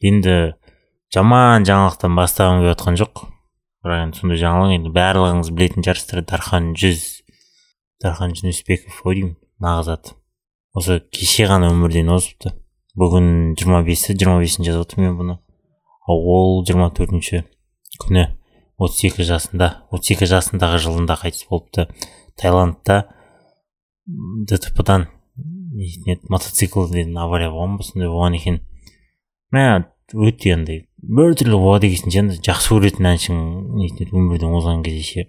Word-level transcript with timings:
енді 0.00 0.36
жаман 1.14 1.66
жаңалықтан 1.68 2.16
бастағым 2.16 2.62
келіп 2.62 2.74
жатқан 2.74 3.00
жоқ. 3.00 3.24
Бірақ 3.84 4.06
енді 4.06 4.20
сондай 4.20 4.40
жаңалық 4.40 4.76
енді 4.78 4.94
барлығыңыз 4.96 5.52
білетін 5.56 5.86
шығарсыздар. 5.86 6.24
Дархан 6.28 6.72
жүз 6.78 7.04
дархан 8.00 8.34
жүнісбеков 8.36 9.04
ғой 9.04 9.20
деймін 9.20 9.36
нағыз 9.60 9.92
аты 9.92 10.16
осы 10.76 11.00
кеше 11.12 11.46
ғана 11.50 11.70
өмірден 11.72 12.10
озыпты. 12.14 12.52
Бүгін 12.98 13.54
жиырма 13.58 13.82
бесі 13.86 14.14
жиырма 14.14 14.40
бесін 14.42 14.66
жазып 14.66 14.86
отырмын 14.86 15.10
мен 15.10 15.18
бұны. 15.18 15.38
Ол 16.10 16.62
жиырма 16.66 16.90
төртінші 16.94 17.44
күні 18.02 18.26
отыз 18.80 19.04
екі 19.10 19.26
жасында 19.26 19.70
отыз 19.92 20.14
екі 20.14 20.28
жасындағы 20.30 20.80
жылында 20.84 21.16
қайтыс 21.20 21.46
болыпты. 21.50 21.88
Таиландта 22.40 23.02
дтп 24.06 24.84
дан 24.86 25.08
мотоциклден 26.28 27.16
авария 27.18 27.50
болған 27.52 27.78
ба 27.78 27.86
сондай 27.86 28.10
болған 28.10 28.38
екен. 28.38 28.60
Мә 29.54 29.66
өте 30.14 30.54
андай 30.54 30.84
біртүрлі 31.00 31.58
болады 31.58 31.88
екенсің 31.88 32.12
ше 32.12 32.42
жақсы 32.44 32.74
көретін 32.74 33.08
әншің 33.10 33.38
өмірден 34.12 34.56
озған 34.58 34.82
кезде 34.84 35.04
ше. 35.06 35.24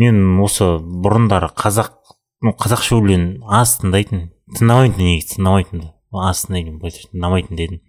Мен 0.00 0.40
осы 0.42 0.78
бұрындары 0.80 1.50
қазақ 1.54 1.92
ну 2.42 2.54
қазақша 2.58 2.96
өлең 2.98 3.26
аз 3.60 3.76
тыңдайтын 3.82 4.24
тыңдамайтын 4.58 5.04
негізі 5.04 5.36
тыңдамайтын 5.36 5.84
аз 6.24 6.44
тыңдайтын 6.46 6.78
былайша 6.80 7.10
тыңдамайтын 7.12 7.60
дедім. 7.60 7.82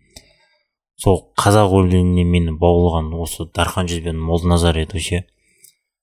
Сол 1.01 1.21
қазақ 1.39 1.73
өлеңіне 1.79 2.25
мені 2.27 2.55
баулыған 2.59 3.13
осы 3.21 3.47
дархан 3.55 3.89
жүз 3.91 4.03
бен 4.05 4.19
молданазар 4.19 4.77
еді 4.83 5.01
ше 5.01 5.23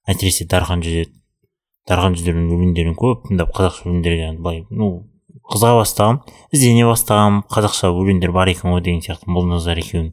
әсіресе 0.09 0.49
дархан 0.49 0.83
жүз 0.85 0.99
еді. 1.05 1.19
Дархан 1.89 2.15
жүздердің 2.15 2.51
өлеңдерін 2.55 2.95
көп 2.95 3.25
тыңдап 3.29 3.55
қазақша 3.57 3.89
өлеңдерге 3.89 4.29
былай 4.39 4.65
ну 4.71 4.91
қызыға 5.51 5.79
бастағанмын 5.81 6.43
іздене 6.55 6.87
бастағанмын 6.87 7.47
қазақша 7.51 7.91
өлеңдер 7.91 8.33
бар 8.37 8.53
екен 8.53 8.71
ғой 8.73 8.85
деген 8.85 9.03
сияқты 9.03 9.31
молданазар 9.33 9.81
екеуінің 9.83 10.13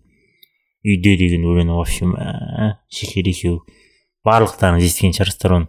үйде 0.85 1.15
деген 1.19 1.43
өлеңі 1.47 1.75
вообще 1.75 2.07
мә 2.07 2.77
шекер 2.93 3.27
екеуі. 3.27 3.59
Барлықтарыңыз 4.27 4.85
естіген 4.87 5.15
шығарсыздар 5.15 5.55
оны. 5.57 5.67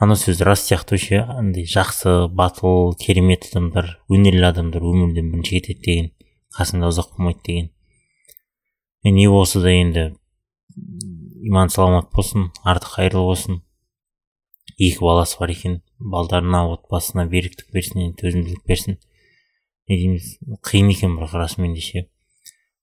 Ана 0.00 0.16
сөз 0.16 0.40
рас 0.46 0.62
сияқты 0.66 0.98
ше 0.98 1.20
андай 1.26 1.66
жақсы 1.68 2.30
батыл 2.32 2.94
керемет 3.00 3.48
адамдар 3.50 3.98
өнерлі 4.08 4.46
адамдар 4.48 4.86
өмірден 4.86 5.32
бірінші 5.32 5.58
кетеді 5.58 5.82
деген. 5.86 6.10
Қасыңда 6.56 6.90
ұзақ 6.90 7.16
болмайды 7.16 7.42
деген. 7.46 7.70
Не 9.04 9.28
болса 9.28 9.60
да 9.60 9.74
енді 9.74 10.06
иман 11.42 11.70
саламат 11.70 12.10
болсын 12.14 12.50
арты 12.64 12.88
қайырлы 12.94 13.26
болсын 13.26 13.62
екі 14.78 15.02
баласы 15.02 15.38
бар 15.40 15.50
екен. 15.50 15.80
Балдарына 16.00 16.64
отбасына 16.72 17.26
беріктік 17.30 17.70
берсін 17.74 18.14
төзімділік 18.18 18.64
берсін. 18.66 18.98
Не 19.88 19.98
дейміз 19.98 20.32
қиын 20.66 20.90
екен 20.94 21.18
бірақ 21.18 21.36
расымен 21.38 21.74
де 21.76 21.84
ше 21.84 22.06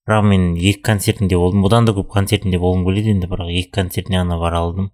бірақ 0.08 0.24
мен 0.24 0.54
екі 0.56 0.82
концертінде 0.88 1.36
болдым. 1.36 1.66
Бұдан 1.66 1.88
да 1.88 1.96
көп 1.98 2.08
концертінде 2.14 2.62
болғым 2.62 2.86
келеді 2.88 3.16
енді 3.16 3.28
бірақ 3.28 3.52
екі 3.52 3.74
концертіне 3.82 4.22
ғана 4.22 4.38
бара 4.40 4.62
алдым. 4.64 4.92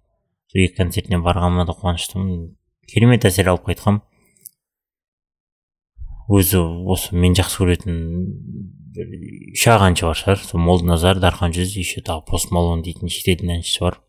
Сол 0.50 0.64
екі 0.64 0.74
концертіне 0.80 1.20
барғаныма 1.22 1.66
да 1.68 1.76
қуаныштымын. 1.76 2.50
Керемет 2.90 3.24
әсер 3.28 3.52
алып 3.52 3.68
қайтқанмын 3.68 4.02
өзі 6.28 6.60
осы 6.88 7.16
мен 7.16 7.34
жақсы 7.36 7.60
көретін 7.60 7.96
үш 9.52 9.66
ақ 9.68 9.84
әнші 9.90 10.06
бар 10.08 10.18
шығар. 10.18 10.40
Сол 10.40 10.62
молданазар 10.64 11.20
дархан 11.20 11.52
жүз 11.52 11.76
еще 11.76 12.00
тағы 12.04 12.24
пост 12.30 12.52
малон 12.54 12.82
дейтін 12.82 13.12
шетелдің 13.12 13.58
әншісі 13.58 13.84
бар. 13.84 14.00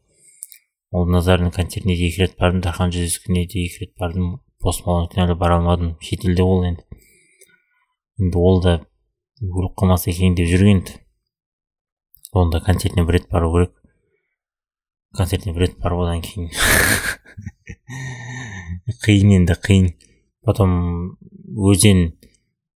Молданазардың 0.95 1.51
концертіне 1.51 1.99
де 1.99 2.07
екі 2.07 2.23
рет 2.23 2.39
бардым 2.39 2.63
дархан 2.63 2.95
жүздікіне 2.95 3.47
де 3.51 3.67
екі 3.67 3.83
рет 3.83 3.95
бардым 3.99 4.37
пост 4.63 4.87
әлі 4.87 5.35
бара 5.35 5.59
алмадым. 5.59 5.97
Шетелде 5.99 6.43
ол 6.43 6.63
енді. 6.63 6.85
Енді 8.21 8.39
ол 8.39 8.61
да 8.63 8.77
өліп 9.43 9.75
қалмаса 9.75 10.13
екен 10.13 10.37
деп 10.37 10.47
жүрген 10.47 10.85
онда 12.35 12.59
концертіне 12.63 13.05
бір 13.07 13.19
рет 13.19 13.29
бару 13.31 13.51
керек. 13.53 13.71
Концертіне 15.15 15.55
бір 15.55 15.67
рет 15.67 15.77
барып 15.79 16.05
одан 16.05 16.21
кейін. 16.23 16.49
Қиын 19.05 19.35
енді 19.39 19.55
қиын. 19.67 19.91
Потом 20.45 20.71
өзен 21.55 21.99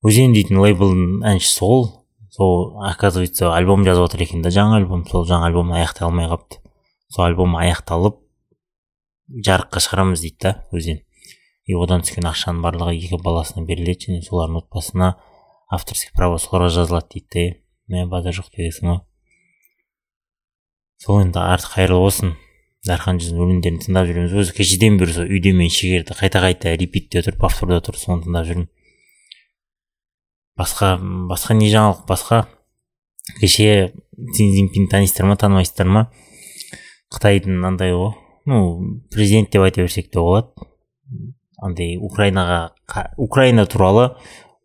өзен 0.05 0.35
дейтін 0.35 0.61
лейблдің 0.63 1.25
әншісі 1.33 1.61
ол. 1.67 1.83
Сол 2.29 2.77
оказывается 2.85 3.53
альбом 3.55 3.83
жазып 3.83 4.07
жатыр 4.07 4.25
екен 4.27 4.43
да 4.45 4.53
жаңа 4.53 4.79
альбом. 4.79 5.05
Сол 5.07 5.27
жаңа 5.27 5.49
альбом 5.49 5.73
аяқтай 5.75 6.07
алмай 6.07 6.29
қалыпты. 6.29 6.61
Сол 7.09 7.25
альбом 7.25 7.57
аяқталып 7.59 8.19
жарыққа 9.45 9.83
шығарамыз 9.85 10.23
дейді 10.25 10.39
да 10.45 10.53
өзен. 10.71 11.03
И 11.69 11.75
одан 11.77 12.01
түскен 12.05 12.25
ақшаның 12.29 12.63
барлығы 12.65 12.95
екі 12.97 13.19
баласына 13.21 13.65
беріледі 13.65 14.09
және 14.09 14.23
солардың 14.25 14.63
отбасына 14.63 15.13
авторский 15.69 16.13
право 16.15 16.39
соларға 16.41 16.71
жазылады 16.79 17.13
дейді 17.13 17.29
да 17.89 17.95
мә 17.95 18.07
базар 18.09 18.33
жоқ 18.33 18.49
дегенсің 18.55 18.89
ғой 18.89 19.01
сол 20.99 21.21
енді 21.23 21.39
арты 21.39 21.69
қайырлы 21.73 21.99
болсын. 22.03 22.35
Дархан 22.87 23.19
жүздің 23.19 23.41
өлеңдерін 23.43 23.79
тыңдап 23.83 24.07
жүреміз 24.07 24.33
өзі 24.39 24.53
кешеден 24.55 24.97
бері 24.99 25.13
сол 25.15 25.27
үйде 25.27 25.51
мен 25.55 25.71
шегерді 25.71 26.15
қайта 26.15 26.39
қайта 26.43 26.71
репитте 26.79 27.19
тұрып 27.25 27.41
повторда 27.41 27.81
тұрып 27.83 27.99
соны 27.99 28.23
тыңдап 28.23 28.47
жүрмін. 28.47 28.69
Басқа 30.59 30.93
басқа 31.27 31.57
не 31.59 31.67
жаңалық? 31.71 32.05
Басқа 32.07 32.45
кеше 33.41 33.91
си 33.91 34.47
цзиньпин 34.47 34.87
танисыздар 34.91 35.27
ма 35.27 35.35
танымайсыздар 35.39 35.91
ма? 35.91 36.05
Қытайдың 37.13 37.63
андай 37.65 37.93
ғой 37.95 38.13
ну 38.49 38.99
президент 39.13 39.51
деп 39.51 39.65
айта 39.65 39.81
берсек 39.81 40.11
те 40.11 40.19
болады. 40.19 40.47
Андай 41.61 41.97
украинаға 41.97 42.71
украина 43.17 43.65
туралы 43.65 44.13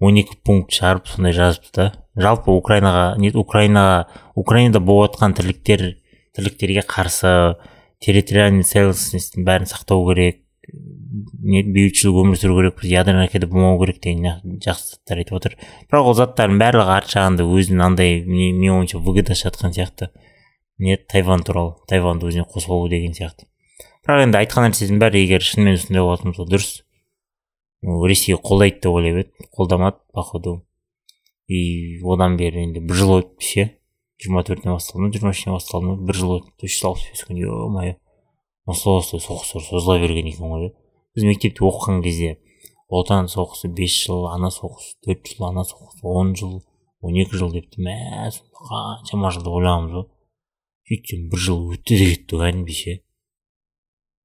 он 0.01 0.19
екі 0.21 0.37
пункт 0.45 0.73
шығарып 0.77 1.09
сондай 1.11 1.35
жазыпты 1.35 1.75
да. 1.77 1.93
Жалпы 2.15 2.53
украинаға 2.55 3.17
не 3.19 3.33
украинаға 3.35 4.07
украинада 4.39 4.81
болып 4.81 5.17
жатқан 5.17 5.35
тірліктер 5.35 5.97
тірліктерге 6.37 6.85
қарсы 6.87 7.57
территориальный 8.05 8.67
целостностьтің 8.67 9.47
бәрін 9.47 9.71
сақтау 9.71 10.05
керек 10.11 10.45
бейбітшілік 10.65 12.21
өмір 12.23 12.39
сүру 12.41 12.59
керекпіз 12.61 12.91
ядерный 12.91 13.27
ракета 13.27 13.49
болмау 13.51 13.79
керек 13.83 14.01
деген 14.03 14.61
жақсы 14.65 14.95
заттар 14.95 15.21
айтып 15.21 15.39
отыр. 15.39 15.57
Бірақ 15.91 16.11
ол 16.11 16.17
заттардың 16.19 16.61
барлығы 16.63 16.95
арт 16.97 17.11
жағында 17.13 17.47
өзінің 17.47 17.85
андай 17.85 18.21
менің 18.25 18.79
ойымша 18.79 19.01
выгода 19.03 19.37
жатқан 19.39 19.75
сияқты. 19.77 20.11
Не 20.79 20.97
тайвань 20.97 21.45
туралы 21.45 21.77
тайваньды 21.89 22.29
өзіне 22.29 22.47
қосып 22.51 22.73
алу 22.75 22.89
деген 22.89 23.15
сияқты. 23.15 23.47
Бірақ 24.05 24.27
енді 24.27 24.41
айтқан 24.41 24.69
нәрсесінің 24.69 25.01
бәрі 25.01 25.23
егер 25.25 25.45
шынымен 25.45 25.79
сондай 25.81 26.03
болатын 26.05 26.33
болса 26.33 26.49
дұрыс. 26.51 26.73
Ресей 28.09 28.37
қолдайды 28.37 28.81
деп 28.83 28.93
ойлап 28.93 29.21
еді 29.23 29.49
қолдамады 29.57 30.01
походу. 30.13 30.63
И 31.49 32.01
одан 32.03 32.37
бері 32.37 32.65
енді 32.67 32.81
бір 32.85 33.01
жыл 33.01 33.19
өтті 33.21 33.45
ше 33.45 33.67
жиырма 34.21 34.45
төртіне 34.47 34.73
басталды 34.73 35.05
ма 35.05 35.13
жиырма 35.13 35.35
үшіне 35.35 35.55
басталды 35.55 35.91
ма 35.91 35.97
бір 36.01 36.21
жыл 36.21 36.37
өтті. 36.39 36.69
Үш 36.69 36.79
жүз 36.79 36.89
алпыс 36.91 37.11
бес 37.11 37.25
күн 37.29 37.41
е 37.43 37.51
мое 37.75 37.97
осылай 38.67 39.03
осылай 39.03 39.25
соғыстар 39.25 39.67
созыла 39.67 39.99
берген 40.01 40.31
екен 40.31 40.49
ғой 40.49 40.71
біз 41.15 41.27
мектепте 41.29 41.65
оқыған 41.69 42.01
кезде 42.05 42.39
отан 42.89 43.29
соғысы 43.29 43.69
бес 43.69 43.93
жыл 44.07 44.25
ана 44.31 44.49
соғысы 44.55 44.97
төрт 45.05 45.29
жыл 45.29 45.51
ана 45.51 45.67
соғысы 45.69 46.01
он 46.09 46.33
жыл 46.39 46.63
он 47.05 47.19
екі 47.21 47.37
жыл 47.37 47.53
депті. 47.53 47.83
Мә 47.85 48.31
қаншама 48.57 49.31
жыл 49.35 49.45
деп 49.45 49.57
ойлағанбыз 49.59 49.97
ғой. 49.99 50.07
Сөйтсем 50.89 51.29
бір 51.33 51.45
жыл 51.49 51.67
өтті 51.75 51.99
де 52.01 52.13
кетті 52.13 52.41
кәдімгідей 52.43 52.81
ше 52.81 53.01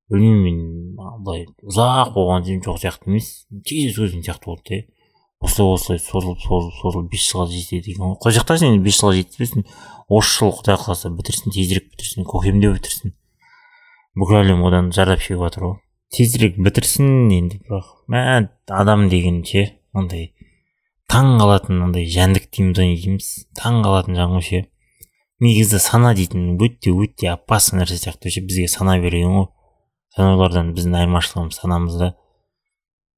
білмеймін 0.10 0.96
мен 0.96 1.22
былай 1.24 1.46
ұзақ 1.70 2.14
болған 2.16 2.48
жоқ 2.66 2.80
сияқты 2.82 3.12
емес. 3.12 3.46
Тез 3.66 3.98
өзің 4.02 4.24
сияқты 4.26 4.50
болды 4.50 4.80
да 4.82 5.46
осылай 5.46 5.76
осылай 5.76 6.00
созылып 6.02 6.42
созылып 6.44 6.80
созылып 6.82 7.12
бес 7.14 7.28
жылға 7.30 7.46
жетеді 7.54 7.94
екен 7.94 8.04
ғой. 8.04 8.16
Құдай 8.24 8.40
сақтасын 8.40 8.74
енді 8.74 8.84
бес 8.88 8.98
жылға 9.00 9.14
жеткізбесін 9.20 9.68
осы 10.10 10.34
жылы 10.34 10.56
құдай 10.58 10.80
қаласа 10.82 11.12
бітірсін 11.14 11.54
тезірек 11.56 11.86
бітірсін 11.94 12.28
көкемде 12.28 12.74
бітірсін. 12.74 13.14
Бүкіл 14.18 14.42
әлем 14.42 14.66
одан 14.68 14.90
зардап 14.92 15.22
шегіп 15.24 15.46
жатыр 15.46 15.68
ғой. 15.68 15.78
Тезірек 16.12 16.58
бітірсін 16.58 17.30
енді 17.38 17.62
бірақ 17.70 17.94
мә 18.10 18.26
адам 18.68 19.08
деген 19.14 19.44
ше 19.46 19.78
андай 19.94 20.34
таң 21.10 21.38
қалатын 21.40 21.86
андай 21.86 22.10
жәндік 22.10 22.50
дейміз 22.50 22.82
ғой 22.82 22.92
не 22.92 23.00
дейміз 23.00 23.30
таң 23.62 23.84
қалатын 23.86 24.18
жан 24.18 24.36
ғой 24.36 24.46
ше. 24.50 24.66
Негізі 25.44 25.80
сана 25.80 26.14
дейтін 26.16 26.58
өте 26.60 26.92
өте 26.92 27.30
опасный 27.34 27.82
нәрсе 27.82 28.00
сияқты 28.02 28.32
ше 28.34 28.44
бізге 28.44 28.68
сана 28.68 28.98
берген 29.00 29.32
ғой. 29.36 29.48
Жануарлардан 30.18 30.74
біздің 30.76 30.98
айырмашылығымыз 31.00 31.60
санамызда 31.62 32.14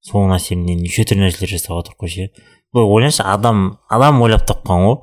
соның 0.06 0.36
әсерінен 0.36 0.82
неше 0.82 1.06
түрлі 1.08 1.26
нәрселер 1.26 1.54
жасап 1.54 1.78
жатырмық 1.78 2.02
қой 2.02 2.12
ше 2.12 2.28
былай 2.72 2.88
ойлаңызшы 2.88 3.26
адам 3.26 3.62
адам 3.88 4.22
ойлап 4.22 4.46
тапқан 4.46 4.86
ғой. 4.86 4.96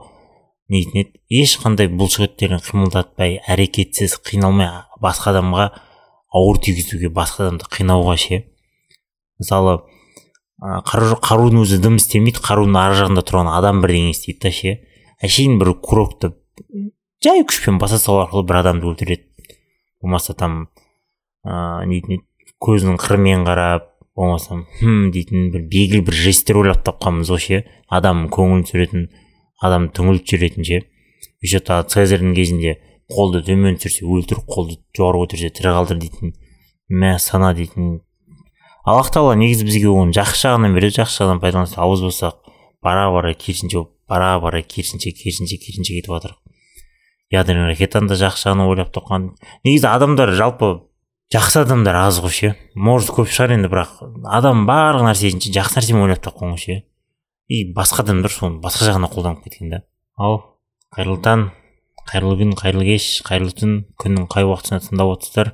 Не 0.70 0.84
еді 0.86 1.06
ешқандай 1.34 1.90
бұлшық 1.90 2.28
еттерін 2.28 2.62
қимылдатпай 2.64 3.40
әрекетсіз 3.50 4.20
қиналмай 4.22 4.70
басқа 5.02 5.34
адамға 5.34 5.70
ауыр 6.30 6.60
тигізуге 6.62 7.10
басқа 7.10 7.48
адамды 7.48 7.66
қинауға 7.74 8.16
ше. 8.22 8.44
Мысалы 9.42 9.80
қару, 10.60 11.18
қарудың 11.26 11.64
өзі 11.64 11.80
дым 11.82 11.98
істемейді 11.98 12.44
қарудың 12.46 12.78
ар 12.78 12.94
жағында 13.00 13.26
тұрған 13.26 13.50
адам 13.56 13.82
бірдеңе 13.82 14.14
істейді 14.14 14.44
да 14.46 14.54
ше. 14.54 14.76
Әшейін 15.26 15.58
бір 15.62 15.74
курокты 15.82 16.34
жай 17.24 17.44
күшпен 17.44 17.80
баса 17.80 18.00
салу 18.00 18.24
арқылы 18.24 18.46
бір 18.48 18.62
адамды 18.62 18.88
өлтіреді. 18.88 19.26
Болмаса 20.02 20.34
там 20.34 20.70
ыыы 21.44 22.00
еді 22.00 22.20
көзінің 22.64 23.00
қырымен 23.00 23.44
қарап 23.48 23.90
болмаса 24.16 24.62
хм 24.80 25.10
дейтін 25.12 25.50
бір 25.52 25.66
белгілі 25.72 26.06
бір 26.08 26.16
жесттер 26.16 26.62
ойлап 26.62 26.84
тапқанбыз 26.88 27.32
ғой 27.34 27.44
ше. 27.44 27.62
Адам 27.92 28.28
көңілін 28.32 28.64
түсіретін 28.68 29.08
адам 29.60 29.90
түңіліп 29.92 30.28
жүретін 30.32 30.68
ше. 30.68 30.82
Еще 31.44 31.60
тағы 31.60 31.90
цезарьдің 31.92 32.36
кезінде 32.36 32.78
қолды 33.12 33.44
төмен 33.44 33.80
түсірсе 33.80 34.08
өлтір 34.08 34.44
қолды 34.48 34.80
жоғары 34.96 35.26
көтерсе 35.26 35.52
тірі 35.56 35.76
қалдыр 35.76 36.00
дейтін 36.00 36.36
мә 36.90 37.18
сана 37.20 37.52
дейтін. 37.58 38.00
Аллах 38.88 39.12
тағала 39.12 39.36
негізі 39.40 39.68
бізге 39.68 39.92
оны 39.92 40.16
жақсы 40.16 40.48
жағынан 40.48 40.76
береді. 40.76 41.02
Жақсы 41.02 41.24
жағынан 41.24 41.42
пайдаланса 41.44 41.82
ауыз 41.84 42.04
болсақ 42.06 42.40
бара 42.84 43.10
бара 43.12 43.34
керісінше 43.34 43.86
бара 44.08 44.40
бара 44.40 44.62
керісінше 44.64 45.12
керісінше 45.12 45.60
керісінше 45.60 46.00
кетіп 46.00 46.16
жатырық 46.16 46.49
ядерный 47.32 47.70
ракетаны 47.72 48.10
да 48.10 48.18
жақсы 48.20 48.50
жағынан 48.50 48.70
ойлап 48.72 48.94
тапқан 48.96 49.32
негізі 49.64 49.88
адамдар 49.92 50.34
жалпы 50.38 50.72
жақсы 51.34 51.62
адамдар 51.64 51.96
аз 51.96 52.20
ғой 52.24 52.34
ше. 52.34 52.56
Может 52.76 53.14
көп 53.14 53.30
шығар 53.30 53.56
енді 53.58 53.70
бірақ 53.70 54.02
адам 54.26 54.66
барлық 54.70 55.06
нәрсесін 55.10 55.44
жақсы 55.54 55.80
нәрсемен 55.80 56.08
ойлап 56.08 56.24
тапқан 56.26 56.56
ғой 56.56 56.64
ше. 56.64 56.82
И 57.48 57.72
басқа 57.74 58.04
адамдар 58.04 58.34
соны 58.34 58.62
басқа 58.64 58.90
жағына 58.90 59.12
қолданып 59.14 59.46
кеткен 59.46 59.70
да 59.70 59.84
ал 60.18 60.42
қайырлы 60.96 61.22
таң 61.22 61.50
қайырлы 62.10 62.40
күн 62.42 62.56
қайырлы 62.58 62.86
кеш 62.88 63.08
қайырлы 63.28 63.54
түн 63.54 63.74
күннің 64.02 64.26
қай 64.34 64.48
уақытысында 64.50 64.82
тыңдап 64.88 65.14
отырсыздар? 65.14 65.54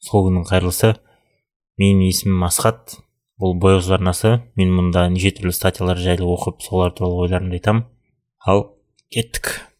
Сол 0.00 0.28
күннің 0.28 0.46
қайырлысы. 0.48 0.94
Менің 1.80 2.06
есімім 2.08 2.44
асхат. 2.46 2.96
Бұл 3.40 3.56
бояз 3.60 3.90
арнасы. 3.92 4.38
Мен 4.56 4.72
мұнда 4.72 5.06
неше 5.12 5.34
түрлі 5.36 5.52
статьялар 5.52 6.00
жайлы 6.00 6.24
оқып 6.24 6.64
солар 6.64 6.94
туралы 6.96 7.26
ойларымды 7.26 7.58
айтамын 7.58 7.84
ал 8.46 8.64
кеттік. 9.12 9.73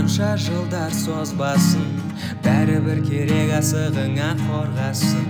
Қанша 0.00 0.30
жылдар 0.40 0.94
созбасын 0.96 1.88
бәрібір 2.40 3.02
керек 3.04 3.50
асығыңа 3.58 4.30
қорғасын. 4.38 5.26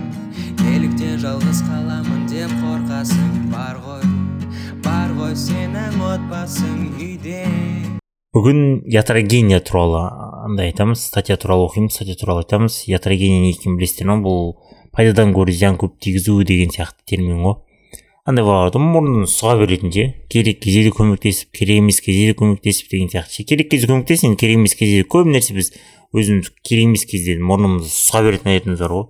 Неліктен 0.61 1.17
жалғыз 1.19 1.59
қаламын 1.67 2.21
деп 2.31 2.53
қорқасың 2.61 3.49
бар 3.51 3.81
ғой 3.83 4.05
бар 4.85 5.11
ғой 5.17 5.35
сенің 5.35 5.97
отбасың 6.13 6.85
үйде. 6.93 7.41
Бүгін 8.31 8.85
ятрогения 8.87 9.59
туралы 9.59 10.05
андай 10.47 10.71
айтамыз 10.71 11.03
статья 11.03 11.35
туралы 11.35 11.67
оқимыз 11.67 11.97
статья 11.99 12.15
туралы 12.15 12.45
айтамыз. 12.45 12.85
Ятрогения 12.87 13.43
не 13.43 13.51
екенін 13.51 13.75
білесіздер 13.75 14.07
ма 14.07 14.21
бұл 14.23 14.53
пайдадан 14.95 15.35
гөрі 15.35 15.51
зиян 15.51 15.75
көп 15.75 15.99
тигізу 15.99 16.37
деген 16.47 16.71
сияқты 16.71 17.03
термин 17.11 17.43
ғой. 17.43 17.59
Андай 18.27 18.45
болады 18.45 18.77
ғой 18.77 18.85
мұрнын 18.93 19.25
сұға 19.29 19.55
беретін 19.63 19.93
ше 19.93 20.03
керек 20.29 20.59
кезде 20.61 20.83
де 20.85 20.93
көмектесіп 20.93 21.55
керек 21.57 21.81
емес 21.81 22.01
кезде 22.05 22.27
де 22.29 22.35
көмектесіп 22.37 22.91
деген 22.91 23.09
сияқты 23.09 23.39
ше 23.39 23.45
керек 23.49 23.71
кезде 23.71 23.89
көмектес 23.89 24.25
енді 24.27 24.37
керек 24.37 24.59
емес 24.59 24.75
кезде 24.77 25.01
көп 25.09 25.31
нәрсе 25.31 25.55
біз 25.57 25.71
өзіміз 26.13 26.51
керек 26.61 26.85
емес 26.91 27.05
кезде 27.09 27.39
мұрнымызды 27.41 27.89
сұға 27.89 28.21
беретін 28.27 28.53
әдетіміз 28.53 28.83
бар 28.85 28.93
ғой 28.93 29.07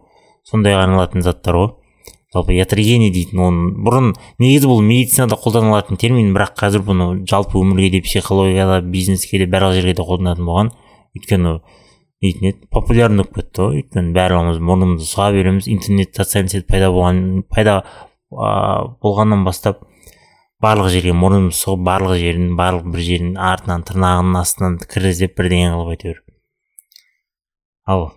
сондай 0.47 0.77
арналатын 0.79 1.25
заттар 1.25 1.59
ғой 1.59 1.69
жалпы 2.31 2.55
ятрогения 2.55 3.11
дейтін 3.11 3.43
оны 3.43 3.71
бұрын 3.83 4.13
негізі 4.39 4.69
бұл 4.71 4.79
медицинада 4.85 5.35
қолданылатын 5.35 5.99
термин 5.99 6.31
бірақ 6.31 6.55
қазір 6.61 6.85
бұны 6.87 7.09
жалпы 7.27 7.59
өмірге 7.59 7.97
де 7.97 8.01
психологияда 8.05 8.79
бизнеске 8.81 9.41
де 9.41 9.49
барлық 9.51 9.75
жерге 9.81 9.97
де 9.97 10.05
қолданатын 10.07 10.47
болған 10.47 10.71
өйткені 11.17 11.57
дейтін 12.23 12.47
еді 12.53 12.69
популярный 12.71 13.25
болып 13.25 13.41
кетті 13.41 13.65
ғой 13.65 13.81
өйткені 13.81 14.15
барлығымыз 14.15 14.63
мұрнымызды 14.63 15.09
сұға 15.09 15.27
береміз 15.35 15.67
интернет 15.67 16.15
социальный 16.15 16.53
сеть 16.55 16.67
пайда 16.71 16.93
болған 16.95 17.43
пайда 17.51 17.81
болғаннан 18.31 19.43
бастап 19.47 19.83
барлық 20.61 20.91
жерге 20.93 21.13
мұрнымыз 21.17 21.59
сұғып 21.61 21.85
барлық 21.89 22.17
жерін 22.21 22.55
барлық 22.59 22.87
бір 22.93 23.05
жерін 23.09 23.35
артынан 23.51 23.83
тырнағының 23.87 24.39
астынан 24.41 24.79
кір 24.85 25.09
іздеп 25.11 25.37
бірдеңе 25.39 25.73
қылып 25.75 25.93
әйтеуір 25.95 26.23
ал 27.91 28.07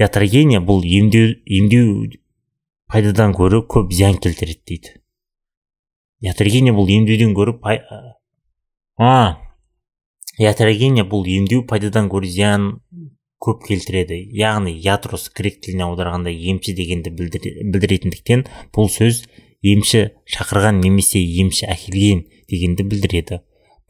ятрогения 0.00 0.62
бұл 0.64 0.84
емдеу 0.86 1.34
емдеу 1.44 1.92
пайдадан 2.90 3.34
гөрі 3.36 3.62
көп 3.70 3.92
зиян 3.94 4.18
келтіреді 4.18 4.62
дейді. 4.66 4.96
Ятрогения 6.20 6.74
бұл 6.74 6.90
емдеуден 6.90 7.34
гөрі 7.36 7.54
пай... 7.62 7.80
а 8.98 9.38
ятрогения 10.38 11.04
бұл 11.06 11.28
емдеу 11.30 11.62
пайдадан 11.70 12.08
гөрі 12.10 12.30
зиян 12.32 12.66
көп 13.40 13.62
келтіреді. 13.68 14.18
Яғни 14.36 14.74
ятрос 14.74 15.28
грек 15.36 15.60
тіліне 15.62 15.86
аударғанда 15.86 16.32
емші 16.34 16.74
дегенді 16.76 17.14
білдіретіндіктен 17.14 18.46
бұл 18.74 18.90
сөз 18.90 19.22
емші 19.62 20.08
шақырған 20.30 20.80
немесе 20.80 21.20
емші 21.20 21.66
әкелген 21.70 22.24
дегенді 22.50 22.86
білдіреді. 22.90 23.40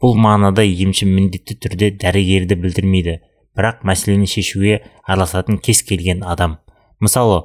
Бұл 0.01 0.17
мағынада 0.17 0.65
емші 0.65 1.07
міндетті 1.07 1.57
түрде 1.63 1.91
дәрігерді 2.01 2.57
білдірмейді 2.61 3.17
бірақ 3.57 3.83
мәселені 3.87 4.27
шешуге 4.29 4.81
араласатын 5.05 5.59
кез 5.63 5.83
келген 5.87 6.23
адам. 6.27 6.57
Мысалы 6.99 7.43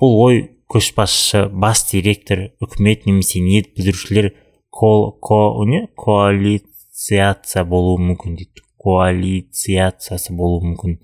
бұл 0.00 0.16
ой 0.26 0.42
көшбасшы 0.72 1.46
бас 1.52 1.84
директор 1.90 2.50
үкімет 2.62 3.06
немесе 3.06 3.40
ниет 3.40 3.72
білдірушілер 3.76 4.32
ко, 4.70 5.12
ко, 5.22 5.64
не? 5.66 5.86
коалицияция 5.96 7.64
болуы 7.64 8.00
мүмкін 8.02 8.36
дейді. 8.36 8.64
Коалицияциясы 8.76 10.34
болуы 10.34 10.62
мүмкін. 10.70 10.98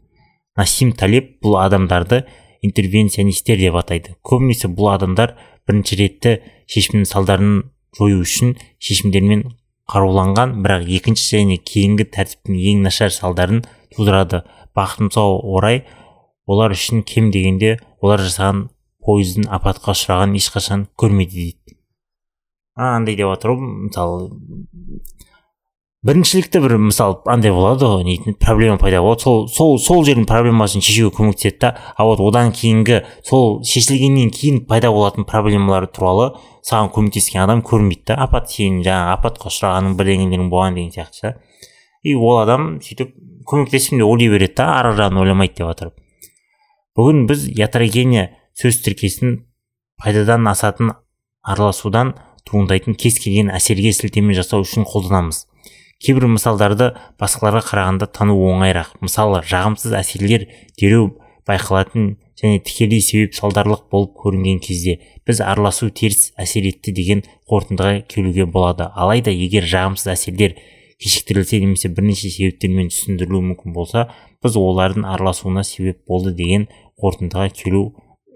Насим 0.57 0.93
талеп 0.93 1.39
бұл 1.43 1.59
адамдарды 1.63 2.25
интервенционисттер 2.63 3.59
деп 3.59 3.79
атайды. 3.81 4.17
Көбінесе 4.23 4.69
бұл 4.71 4.93
адамдар 4.95 5.37
бірінші 5.73 5.99
ретті 5.99 6.37
шешімнің 6.71 7.09
салдарын 7.09 7.59
жою 7.97 8.23
үшін 8.23 8.55
шешімдермен 8.79 9.43
қаруланған 9.91 10.61
бірақ 10.65 10.87
екінші 10.99 11.41
және 11.41 11.59
кейінгі 11.59 12.07
тәртіптің 12.15 12.61
ең 12.73 12.85
нашар 12.87 13.13
салдарын 13.13 13.65
тудырады. 13.97 14.45
Бақытымызға 14.77 15.25
орай 15.57 15.83
олар 16.49 16.73
үшін 16.73 17.03
кем 17.09 17.31
дегенде 17.35 17.75
олар 18.01 18.23
жасаған 18.25 18.69
пойыздың 19.05 19.51
апатқа 19.53 19.93
ұшырағанын 19.97 20.39
ешқашан 20.39 20.87
көрмеді 20.97 21.35
дейді. 21.35 21.77
Андай 22.73 23.19
деп 23.19 23.29
жатыр 23.35 23.53
ғой 23.53 23.75
мысалы 23.89 24.31
біріншілікті 26.06 26.60
бір 26.64 26.76
мысалы 26.82 27.20
андай 27.31 27.52
болады 27.54 27.87
ғой 27.87 28.04
не 28.06 28.34
проблема 28.34 28.78
пайда 28.78 29.00
болады. 29.02 29.22
Сол 29.22 29.49
сол 29.49 29.78
сол 29.78 30.04
жердің 30.06 30.26
проблемасын 30.26 30.82
шешуге 30.82 31.14
көмектеседі 31.14 31.58
да. 31.60 31.70
А 31.96 32.04
вот 32.04 32.20
одан 32.20 32.52
кейінгі 32.52 33.02
сол 33.22 33.62
шешілгеннен 33.64 34.31
кейін 34.34 34.64
пайда 34.66 34.90
болатын 34.90 35.25
проблемалар 35.25 35.87
туралы 35.87 36.32
саған 36.66 36.90
көмектескен 36.94 37.44
адам 37.44 37.62
көрмейді 37.62 38.12
да. 38.12 38.19
Апат 38.26 38.50
сенің 38.50 38.82
жаңағы 38.87 39.16
апатқа 39.16 39.50
ұшырағаның 39.52 39.96
бірдеңелерің 39.99 40.50
болған 40.50 40.78
деген 40.81 40.94
сияқты 40.96 41.20
ше. 41.20 41.34
И 42.02 42.14
ол 42.14 42.43
адам 42.43 42.81
сөйтіп 42.82 43.14
көмектестім 43.46 44.02
деп 44.02 44.10
ойлай 44.10 44.32
береді 44.32 44.58
да 44.58 44.72
арғы 44.81 44.99
жағын 45.02 45.22
ойламайды 45.22 45.60
деп 45.60 45.70
жатыр 45.70 45.93
бүгін 46.99 47.25
біз 47.31 47.46
ятрогения 47.56 48.28
сөз 48.58 48.82
тіркесін 48.84 49.38
пайдадан 50.02 50.46
асатын 50.50 50.93
араласудан 51.43 52.14
туындайтын 52.49 52.99
кез 52.99 53.16
келген 53.22 53.52
әсерге 53.54 53.94
сілтеме 53.96 54.34
жасау 54.37 54.66
үшін 54.66 54.84
қолданамыз. 54.88 55.46
Кейбір 56.02 56.26
мысалдарды 56.34 56.90
басқаларға 57.20 57.62
қарағанда 57.69 58.08
тану 58.10 58.35
оңайырақ. 58.50 58.97
Мысалы 59.04 59.42
жағымсыз 59.47 59.94
әсерлер 60.00 60.49
дереу 60.80 61.12
байқалатын 61.47 62.16
және 62.38 62.61
тікелей 62.66 63.02
себеп 63.04 63.37
салдарлық 63.37 63.87
болып 63.92 64.16
көрінген 64.18 64.59
кезде 64.64 64.99
біз 65.26 65.40
араласу 65.47 65.90
теріс 65.94 66.32
әсер 66.40 66.66
етті 66.73 66.94
деген 66.97 67.23
қорытындыға 67.50 68.02
келуге 68.11 68.47
болады. 68.47 68.88
Алайда 68.94 69.30
егер 69.30 69.66
жағымсыз 69.68 70.11
әсерлер 70.16 70.56
кешіктірілсе 71.02 71.61
немесе 71.62 71.90
бірнеше 71.94 72.30
себептермен 72.30 72.90
түсіндірілуі 72.90 73.52
мүмкін 73.52 73.75
болса 73.75 74.09
біз 74.42 74.59
олардың 74.59 75.06
араласуына 75.06 75.62
себеп 75.66 76.02
болды 76.09 76.35
деген 76.35 76.68
қорытындыға 76.99 77.50
келу 77.54 77.85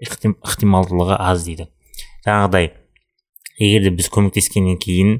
ықтималдылығы 0.03 1.17
аз 1.19 1.43
дейді. 1.47 1.67
Жаңағыдай 2.25 2.71
егер 3.59 3.87
де 3.87 3.95
біз 3.97 4.11
көмектескеннен 4.13 4.79
кейін 4.83 5.17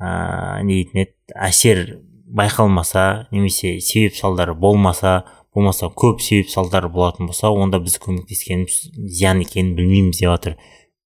ыыы 0.00 0.66
не 0.66 0.80
дейтін 0.80 1.02
еді? 1.04 1.14
Әсер 1.34 2.00
байқалмаса 2.26 3.26
немесе 3.30 3.78
себеп 3.80 4.16
салдары 4.16 4.54
болмаса 4.54 5.24
болмаса 5.54 5.90
көп 5.90 6.20
себеп 6.22 6.50
салдары 6.50 6.88
болатын 6.88 7.30
болса 7.30 7.50
онда 7.50 7.80
біз 7.82 7.98
көмектескеніміз 8.02 8.76
зиян 8.94 9.42
екенін 9.42 9.74
білмейміз 9.76 10.20
деп 10.20 10.30
жатыр. 10.30 10.56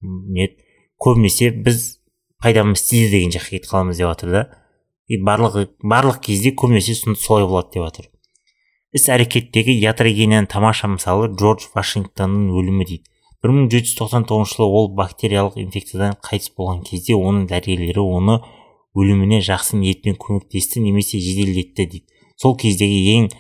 Не 0.03 0.51
көбінесе 1.01 1.51
біз 1.65 1.99
пайдамыз 2.43 2.83
тиді 2.89 3.11
деген 3.15 3.33
жаққа 3.37 3.57
кетіп 3.57 3.71
қаламыз 3.71 4.01
деп 4.01 4.11
жатыр 4.11 4.35
да. 4.35 4.45
И 5.09 5.17
барлық 5.21 5.71
барлық 5.83 6.21
кезде 6.25 6.53
көбінесе 6.53 6.95
солай 7.17 7.47
болады 7.49 7.73
деп 7.75 7.89
жатыр. 7.89 8.11
Іс 8.95 9.09
әрекеттегі 9.11 9.75
ятрогенияның 9.81 10.47
тамаша 10.53 10.89
мысалы 10.93 11.33
джордж 11.33 11.71
вашингтонның 11.75 12.53
өлімі 12.55 12.87
дейді. 12.87 13.09
бір 13.45 13.53
мың 13.53 13.67
жеті 13.69 13.91
жүз 13.91 13.97
тоқсан 13.99 14.25
тоғызыншы 14.25 14.57
жылы 14.57 14.67
ол 14.79 14.87
бактериялық 14.97 15.59
инфекциядан 15.61 16.15
қайтыс 16.25 16.55
болған 16.57 16.79
кезде 16.87 17.13
оның 17.13 17.43
дәрігерлері 17.51 18.01
оны 18.01 18.39
өліміне 18.95 19.41
жақсы 19.45 19.79
ниетпен 19.81 20.17
көмектесті 20.21 20.83
немесе 20.85 21.19
жеделдетті 21.23 21.87
дейді. 21.87 22.05
Сол 22.41 22.57
кездегі 22.59 23.01
ең 23.15 23.31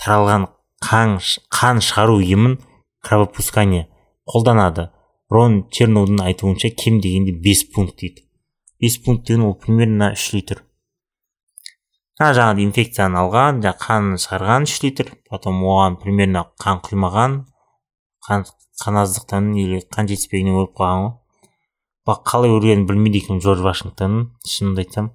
таралған 0.00 0.48
қан, 0.84 1.18
қан 1.50 1.80
шығару 1.82 2.20
емін 2.22 2.58
кровопускание 3.04 3.88
қолданады. 4.30 4.90
Рон 5.32 5.64
черноудың 5.72 6.20
айтуынша 6.22 6.70
кем 6.70 7.00
дегенде 7.00 7.32
5 7.32 7.72
пункт 7.72 7.98
дейді. 8.00 8.28
5 8.80 9.02
пункт 9.04 9.26
деген 9.26 9.46
ол 9.48 9.54
примерно 9.54 10.12
үш 10.12 10.32
литр. 10.34 10.62
Инфекцияны 12.20 13.18
алған 13.18 13.58
жаңағы 13.64 13.80
қанын 13.86 14.20
шығарған 14.22 14.68
үш 14.68 14.76
литр 14.84 15.10
потом 15.30 15.64
оған 15.66 15.98
примерно 15.98 16.44
қан 16.62 16.78
құймаған 16.86 17.40
қан, 18.28 18.44
аздықтан 19.02 19.54
или 19.58 19.80
қан 19.90 20.06
жетіспегеннен 20.06 20.60
өліп 20.60 20.76
қалған 20.78 21.02
ғой. 21.02 21.12
Қалай 22.04 22.52
өлгенін 22.52 22.86
білмейді 22.88 23.22
екенмін 23.22 23.40
джордж 23.40 23.64
вашингтонның 23.64 24.26
шынымды 24.44 24.84
айтсам. 24.84 25.10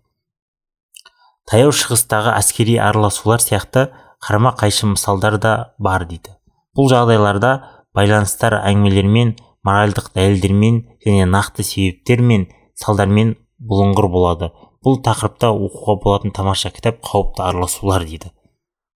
Таяу 1.50 1.74
шығыстағы 1.74 2.34
әскери 2.38 2.78
араласулар 2.82 3.42
сияқты 3.44 3.90
қарама 4.26 4.56
қайшы 4.58 4.90
мысалдар 4.90 5.38
да 5.38 5.54
бар 5.78 6.06
дейді. 6.10 6.34
Бұл 6.78 6.90
жағдайларда 6.90 7.54
байланыстар 7.94 8.60
әңгімелермен 8.60 9.36
моральдық 9.66 10.12
дәлелдермен 10.16 10.84
және 11.06 11.26
нақты 11.30 11.66
себептер 11.66 12.22
мен 12.22 12.48
салдармен 12.78 13.36
бұлыңғыр 13.60 14.10
болады. 14.10 14.52
Бұл 14.86 15.02
тақырыпта 15.04 15.52
оқуға 15.52 15.98
болатын 16.04 16.32
тамаша 16.32 16.72
кітап 16.72 17.02
қауіпті 17.04 17.44
араласулар 17.44 18.06
дейді. 18.08 18.32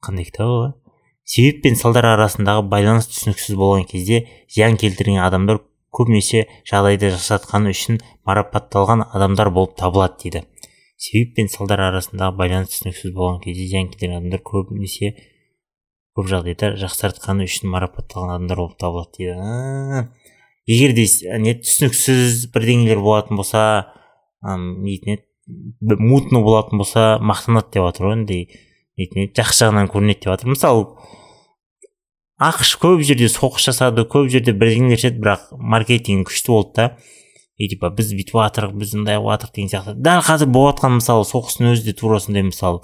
Қандай 0.05 0.29
кітап 0.29 0.47
ол 0.47 0.71
себеп 1.25 1.61
пен 1.63 1.75
салдар 1.79 2.07
арасындағы 2.13 2.65
байланыс 2.71 3.07
түсініксіз 3.11 3.55
болған 3.59 3.85
кезде 3.87 4.25
зиян 4.51 4.77
келтірген 4.79 5.21
адамдар 5.23 5.61
көбінесе 5.93 6.47
жағдайды 6.69 7.11
жасатқаны 7.13 7.73
үшін 7.73 7.99
марапатталған 8.27 9.05
адамдар 9.13 9.51
болып 9.53 9.77
табылады 9.79 10.19
дейді. 10.23 10.43
Себеп 10.97 11.35
пен 11.37 11.49
салдар 11.51 11.81
арасындағы 11.89 12.37
байланыс 12.39 12.73
түсініксіз 12.73 13.13
болған 13.15 13.41
кезде 13.43 13.67
зиян 13.67 13.89
келтірген 13.91 14.17
адамдар 14.19 14.43
көбінесе 14.47 15.13
көп 16.17 16.29
жағдайда 16.29 16.73
жақсартқаны 16.81 17.47
үшін 17.49 17.71
марапатталған 17.73 18.35
адамдар 18.37 18.61
болып 18.61 18.77
табылады 18.79 19.17
дейді. 19.17 20.07
Егер 20.69 20.93
де 20.95 21.07
не 21.43 21.55
түсініксіз 21.59 22.45
бірдеңелер 22.53 23.01
болатын 23.03 23.39
болса 23.41 23.63
не 24.43 24.93
дейтін 24.93 25.17
еді? 25.17 25.25
Мутно 25.99 26.39
болатын 26.45 26.79
болса 26.79 27.17
мақтанады 27.19 27.73
деп 27.73 27.89
жатыр 27.89 28.11
ғой 28.11 28.23
еді? 28.23 29.27
Жақсы 29.35 29.65
жағынан 29.65 29.91
көрінеді 29.91 30.23
деп 30.23 30.31
жатыр 30.31 30.53
мысалы 30.53 30.85
ақш 32.43 32.75
көп 32.81 33.03
жерде 33.07 33.29
соғыс 33.31 33.69
жасады 33.69 34.05
көп 34.09 34.29
жерде 34.33 34.53
бірдеңелер 34.57 34.99
жасады 34.99 35.21
бірақ 35.23 35.49
маркетинг 35.57 36.29
күшті 36.29 36.51
болды 36.51 36.73
да. 36.77 36.87
И 37.57 37.67
типа 37.69 37.91
біз 37.93 38.09
бүйтіп 38.17 38.39
жатырық 38.39 38.73
біз 38.81 38.95
мындай 38.97 39.19
қылып 39.21 39.51
деген 39.53 39.69
сияқты. 39.69 39.93
Дәл 39.95 40.23
қазір 40.25 40.49
болып 40.51 40.79
жатқан 40.79 40.97
мысалы 40.97 41.27
соғыстың 41.29 41.69
өзі 41.71 41.85
де 41.85 41.93
тура 41.93 42.17
сондай 42.19 42.43
мысалы 42.47 42.81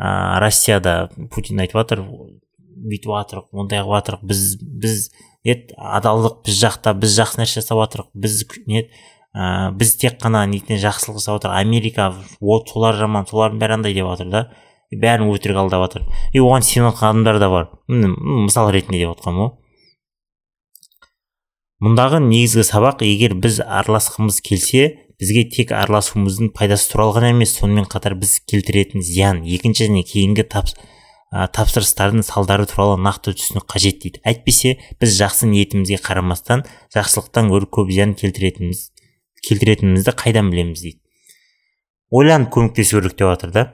ә, 0.00 0.40
россияда 0.40 1.10
путин 1.30 1.60
айтып 1.62 1.78
жатыр 1.82 2.02
бүйтіп 2.02 3.12
жатырық 3.12 3.52
ондай 3.52 3.82
қылып 3.84 3.98
жатырық 3.98 4.24
біз 4.32 4.42
біз 4.60 4.96
не 5.44 5.58
адалдық 5.76 6.40
біз 6.46 6.58
жақта 6.64 6.94
біз 6.98 7.16
жақсы 7.20 7.42
нәрсе 7.42 7.60
жасап 7.60 7.82
жатырық 7.82 8.08
біз 8.14 8.40
не 8.66 8.86
ә, 9.36 9.70
біз 9.76 9.94
тек 10.00 10.18
қана 10.22 10.44
нетіне 10.48 10.80
жақсылық 10.82 11.20
жасап 11.20 11.38
жатырық 11.38 11.60
америка 11.60 12.12
вот 12.40 12.72
солар 12.72 12.98
жаман 12.98 13.28
солардың 13.28 13.60
бәрі 13.62 13.78
андай 13.78 13.94
деп 13.94 14.08
жатыр 14.08 14.32
да. 14.32 14.42
Бәрін 14.92 15.32
өтірік 15.32 15.58
алдап 15.62 15.86
жатыр 15.86 16.06
и 16.32 16.40
оған 16.40 16.66
жатқан 16.66 16.92
адамдар 16.92 17.38
да 17.38 17.48
бар. 17.50 17.68
Мысал 17.88 18.70
ретінде 18.72 19.04
деп 19.04 19.14
жатқаным 19.14 19.40
ғой 19.42 19.52
мұндағы 21.82 22.20
негізгі 22.22 22.62
сабақ 22.62 23.02
егер 23.02 23.34
біз 23.34 23.58
араласқымыз 23.64 24.38
келсе 24.46 24.84
бізге 25.18 25.42
тек 25.50 25.72
араласуымыздың 25.74 26.52
пайдасы 26.54 26.92
туралы 26.92 27.16
ғана 27.16 27.32
емес 27.32 27.56
сонымен 27.56 27.88
қатар 27.90 28.14
біз 28.18 28.36
келтіретін 28.46 29.02
зиян 29.02 29.42
екінші 29.42 29.88
және 29.88 30.04
кейінгі 30.06 30.44
тапс, 30.52 30.76
ә, 31.34 31.48
тапсырыстардың 31.50 32.22
салдары 32.26 32.68
туралы 32.70 33.00
нақты 33.02 33.34
түсінік 33.34 33.66
қажет 33.66 33.98
дейді. 34.02 34.22
Әйтпесе 34.22 34.76
біз 35.02 35.18
жақсы 35.18 35.50
ниетімізге 35.50 35.98
қарамастан 36.06 36.62
жақсылықтан 36.94 37.50
гөрі 37.50 37.70
көп 37.74 37.90
зиян 37.90 38.14
келтіретініміз 38.14 38.84
келтіретінімізді 39.48 40.16
қайдан 40.22 40.54
білеміз 40.54 40.86
дейді. 40.86 41.00
Ойланып 42.14 42.54
көмектесу 42.54 43.00
керек 43.00 43.18
деп 43.18 43.26
жатыр 43.26 43.50
да. 43.50 43.66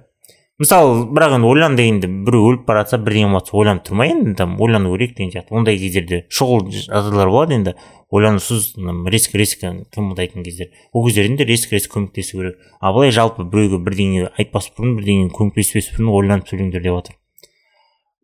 Мысалы 0.59 1.05
бірақ 1.15 1.37
енді 1.37 1.49
ойлан 1.49 1.77
дегенде 1.79 2.09
біреу 2.09 2.49
өліп 2.51 2.65
бара 2.67 2.83
жатса 2.83 2.99
бірдеңе 2.99 3.29
болыватса 3.31 3.57
ойланып 3.57 3.87
тұрмай 3.87 4.13
енді 4.15 4.35
там 4.39 4.57
ойлану 4.61 4.97
керек 4.97 5.15
деген 5.17 5.31
сияқты. 5.33 5.55
Ондай 5.55 5.79
кездерде 5.79 6.25
шұғыл 6.29 6.67
жағдайлар 6.73 7.31
болады 7.31 7.57
енді. 7.59 7.75
Ойланусыз 8.11 8.75
риск 9.13 9.35
риск 9.39 9.63
қимылдайтын 9.63 10.43
кездер. 10.43 10.73
Ол 10.93 11.07
кездерде 11.07 11.45
риск 11.45 11.73
риск 11.73 11.95
көмектесу 11.95 12.41
керек. 12.41 12.59
Ал 12.81 12.95
былай 12.97 13.13
жалпы 13.13 13.45
біреуге 13.45 13.79
бірдеңе 13.85 14.31
айтпас 14.39 14.73
бұрын 14.75 14.97
бірдеңе 14.99 15.31
көмектеспес 15.37 15.93
бұрын 15.95 16.13
ойланып 16.17 16.49
сөйлеңдер 16.49 16.83
деп 16.83 17.01
жатыр 17.01 17.19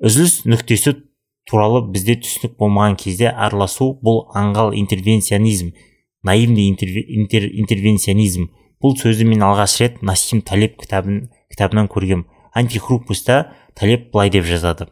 үзіліс 0.04 0.42
нүктесі 0.44 0.92
туралы 1.48 1.80
бізде 1.94 2.16
түсінік 2.20 2.56
болмаған 2.60 2.96
кезде 3.00 3.30
араласу 3.30 3.92
бұл 4.04 4.24
аңғал 4.36 4.74
интервенционизм 4.76 5.70
наивный 6.24 6.68
интервенционизм. 6.68 8.50
Бұл 8.82 8.96
сөзді 9.00 9.24
мен 9.28 9.44
алғаш 9.44 9.78
рет 9.80 10.02
насим 10.02 10.42
талеп 10.44 10.76
кітабын 10.80 11.28
кітабынан 11.54 11.88
көргем. 11.88 12.26
Антихрупуста 12.54 13.54
талеп 13.78 14.10
былай 14.12 14.30
деп 14.34 14.44
жазады. 14.46 14.90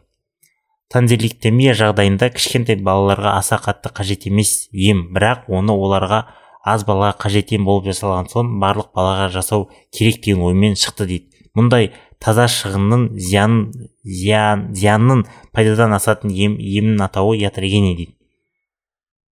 Танзеликтемия 0.93 1.73
жағдайында 1.73 2.29
кішкентай 2.35 2.77
балаларға 2.77 3.37
аса 3.39 3.57
қатты 3.61 3.91
қажет 3.95 4.27
емес 4.29 4.69
ем 4.71 5.07
бірақ 5.15 5.47
оны 5.49 5.73
оларға 5.73 6.23
аз 6.63 6.85
балаға 6.87 7.17
қажет 7.23 7.53
ем 7.55 7.65
болып 7.67 7.89
жасалған 7.91 8.29
соң 8.31 8.51
барлық 8.61 8.91
балаға 8.95 9.29
жасау 9.33 9.69
керек 9.91 10.21
деген 10.23 10.43
оймен 10.47 10.77
шықты 10.79 11.07
дейді. 11.09 11.29
Мұндай 11.57 11.91
таза 12.23 12.45
шығынның 12.49 13.09
зиянын 13.19 13.71
зиян 14.03 15.25
пайдадан 15.51 15.93
асатын 15.97 16.31
ем 16.31 16.55
емнің 16.59 17.03
атауы 17.07 17.37
ятрогения 17.41 17.95
дейді. 17.97 18.15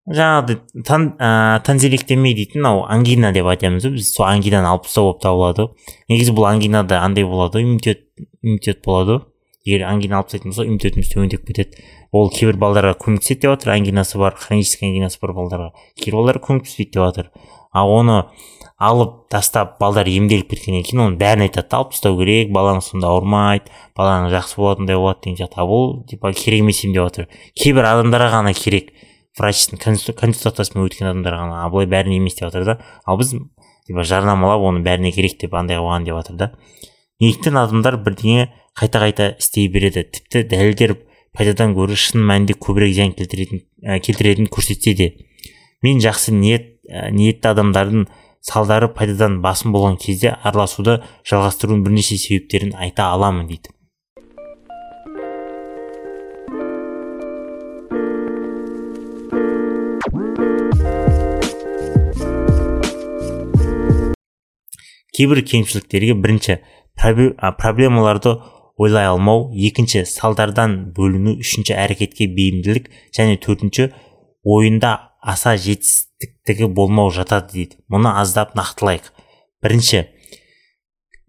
Жаңағыдай 0.09 0.83
тан 0.87 1.11
ә, 1.21 1.61
танзелектеме 1.65 2.33
дейтін 2.33 2.63
мынау 2.63 2.85
ангина 2.89 3.31
деп 3.31 3.45
айтамыз 3.45 3.85
біз. 3.85 4.13
сол 4.15 4.25
ангинаны 4.25 4.67
алып 4.67 4.87
тастау 4.87 5.11
болып 5.11 5.21
табылады. 5.21 5.67
негізі 6.09 6.33
бұл 6.33 6.47
ангинада 6.49 7.01
андай 7.05 7.23
болады 7.23 7.59
ғой 7.59 7.63
иммунитет 7.63 8.07
иммунитет 8.41 8.81
болады. 8.85 9.19
ғой 9.19 9.75
егер 9.75 9.85
ангина 9.85 10.17
алып 10.17 10.31
тастайтын 10.31 10.49
болса 10.49 10.65
иммунитетіміз 10.65 11.13
төмендеп 11.13 11.45
кетеді. 11.45 11.77
ол 12.11 12.31
кейбір 12.33 12.57
балдарға 12.57 12.95
көмектеседі 12.97 13.41
деп 13.41 13.51
жатыр. 13.51 13.73
ангинасы 13.77 14.17
бар 14.17 14.35
хронический 14.35 14.89
ангинасы 14.89 15.19
бар 15.21 15.35
балдарға 15.37 15.71
кейбір 16.01 16.17
балдар 16.17 16.39
көмектеспейді 16.39 16.91
деп 16.97 17.03
жатыр. 17.05 17.29
ал 17.71 17.89
оны 17.93 18.25
алып 18.81 19.29
тастап 19.29 19.77
балдар 19.79 20.07
емделіп 20.09 20.49
кеткеннен 20.49 20.81
кейін 20.81 21.03
оның 21.05 21.17
бәрін 21.21 21.45
айтады 21.45 21.69
да 21.69 21.77
алып 21.77 21.91
тастау 21.93 22.17
керек 22.17 22.49
балаңыз 22.49 22.89
сонда 22.89 23.11
ауырмайды 23.13 23.69
балаңыз 23.95 24.33
жақсы 24.33 24.57
болады 24.57 24.81
мындай 24.81 24.97
болады 24.97 25.19
деген 25.23 25.37
сияқты. 25.37 25.61
ал 25.61 25.67
бұл 25.69 26.07
типа 26.09 26.33
керек 26.33 26.59
емес 26.65 26.83
ем 26.83 26.93
деп 26.93 27.03
жатыр. 27.03 27.27
кейбір 27.53 27.85
адамдарға 27.85 28.31
ғана 28.41 28.53
керек. 28.57 28.89
Врачтың 29.39 29.79
консультациясымен 29.81 30.87
өткен 30.87 31.11
адамдар 31.11 31.37
ғана 31.39 31.61
ал 31.65 31.71
былай 31.71 31.87
бәріне 31.91 32.17
емес 32.19 32.35
деп 32.35 32.49
жатыр 32.49 32.65
да. 32.65 32.77
Ал 33.05 33.17
біз 33.17 33.33
типа 33.87 34.03
жарнамалап 34.03 34.65
оны 34.67 34.83
бәріне 34.85 35.11
керек 35.15 35.39
деп 35.41 35.53
андай 35.55 35.79
қылған 35.79 36.07
деп 36.07 36.19
жатыр 36.19 36.37
да. 36.39 36.51
Неліктен 37.21 37.57
адамдар 37.61 37.97
бірдеңе 38.03 38.49
қайта 38.77 39.03
қайта 39.03 39.29
істей 39.39 39.69
береді. 39.71 40.03
Тіпті 40.03 40.43
дәлелдер 40.51 40.97
пайдадан 41.37 41.75
гөрі 41.77 41.95
шын 41.95 42.23
мәнінде 42.27 42.57
көбірек 42.59 42.95
зиян 42.95 43.13
келтіретін 43.15 43.63
ә, 43.85 43.99
келтіретінін 44.03 44.49
көрсетсе 44.51 44.95
де. 44.97 45.11
Мен 45.81 46.01
жақсы 46.03 46.33
ниет 46.35 46.81
ә, 46.89 47.09
ниетті 47.11 47.53
адамдардың 47.53 48.07
салдары 48.41 48.89
пайдадан 48.91 49.39
басым 49.41 49.71
болған 49.75 49.99
кезде 50.01 50.33
араласуды 50.41 50.99
жалғастырудың 51.29 51.85
бірнеше 51.85 52.17
себептерін 52.17 52.73
айта 52.75 53.11
аламын 53.13 53.47
дейді. 53.47 53.71
Кейбір 65.21 65.43
кемшіліктерге 65.45 66.15
бірінші 66.17 66.57
проблемаларды 66.97 68.31
ойлай 68.81 69.05
алмау 69.05 69.51
екінші 69.53 70.01
салдардан 70.09 70.73
бөліну 70.95 71.35
үшінші 71.43 71.75
әрекетке 71.77 72.25
бейімділік 72.25 72.87
және 73.13 73.37
төртінші 73.43 73.91
ойында 74.41 74.95
аса 75.21 75.53
жетістіктігі 75.61 76.71
болмау 76.73 77.11
жатады 77.13 77.53
дейді. 77.53 77.77
Мұны 77.93 78.15
аздап 78.17 78.55
нақтылайық. 78.57 79.11
Бірінші 79.61 79.99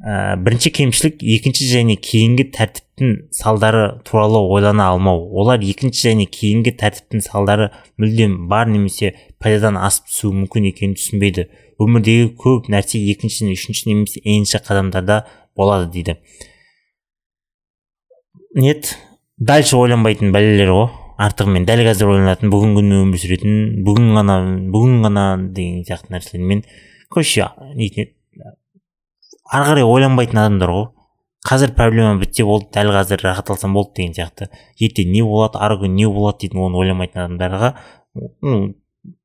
ә, 0.00 0.40
бірінші 0.40 0.72
кемшілік 0.78 1.20
екінші 1.20 1.68
және 1.68 1.98
кейінгі 2.00 2.48
тәртіптің 2.56 3.28
салдары 3.36 4.00
туралы 4.08 4.40
ойлана 4.40 4.88
алмау. 4.94 5.26
Олар 5.36 5.60
екінші 5.60 6.08
және 6.08 6.30
кейінгі 6.32 6.72
тәртіптің 6.80 7.26
салдары 7.28 7.68
мүлдем 8.00 8.46
бар 8.48 8.72
немесе 8.72 9.12
пайдадан 9.36 9.76
асып 9.76 10.08
түсуі 10.08 10.38
мүмкін 10.40 10.72
екенін 10.72 10.96
түсінбейді. 10.96 11.50
Өмірдегі 11.84 12.32
көп 12.38 12.68
нәрсе 12.72 13.00
екінші 13.12 13.50
үшінші 13.52 13.88
немесе 13.90 14.22
енші 14.24 14.60
қадамдарда 14.64 15.22
болады 15.56 15.90
дейді. 15.92 16.16
Нет 18.54 18.96
дальше 19.38 19.76
ойланбайтын 19.76 20.32
бәлелер 20.34 20.72
ғой. 20.72 20.88
Артығымен 21.22 21.66
дәл 21.68 21.84
қазір 21.86 22.10
ойланатын 22.14 22.50
бүгінгі 22.50 22.80
күні 22.80 22.98
өмір 23.04 23.20
сүретін 23.20 23.84
бүгін 23.86 24.08
ғана 24.16 24.38
бүгін 24.72 25.04
ғана 25.04 25.26
деген 25.54 25.84
сияқты 25.86 26.14
нәрселермен 26.16 26.64
короче 27.12 27.46
ары 29.52 29.68
қарай 29.68 29.86
ойланбайтын 29.86 30.40
адамдар 30.42 30.72
ғой. 30.72 30.86
Қазір 31.46 31.74
проблема 31.76 32.20
бітсе 32.20 32.44
болды 32.46 32.70
дәл 32.74 32.92
қазір 32.94 33.24
рахат 33.26 33.50
алсам 33.50 33.74
болды 33.74 34.00
деген 34.00 34.14
сияқты. 34.16 34.48
Ертең 34.80 35.10
не 35.12 35.22
болады 35.26 35.58
ары 35.58 35.78
күні 35.80 36.02
не 36.02 36.08
болады 36.08 36.44
дейтін 36.44 36.62
оны 36.66 36.80
ойламайтын 36.82 37.24
адамдарға 37.24 37.74
ну 38.42 38.74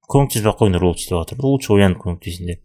көмектеспей 0.08 0.52
ақ 0.52 0.62
қойыңдар 0.64 0.88
лучше 0.88 1.10
деп 1.10 1.20
жатыр 1.20 1.44
лучше 1.46 1.74
ойланып 1.74 2.02
көмектесіңдер 2.06 2.62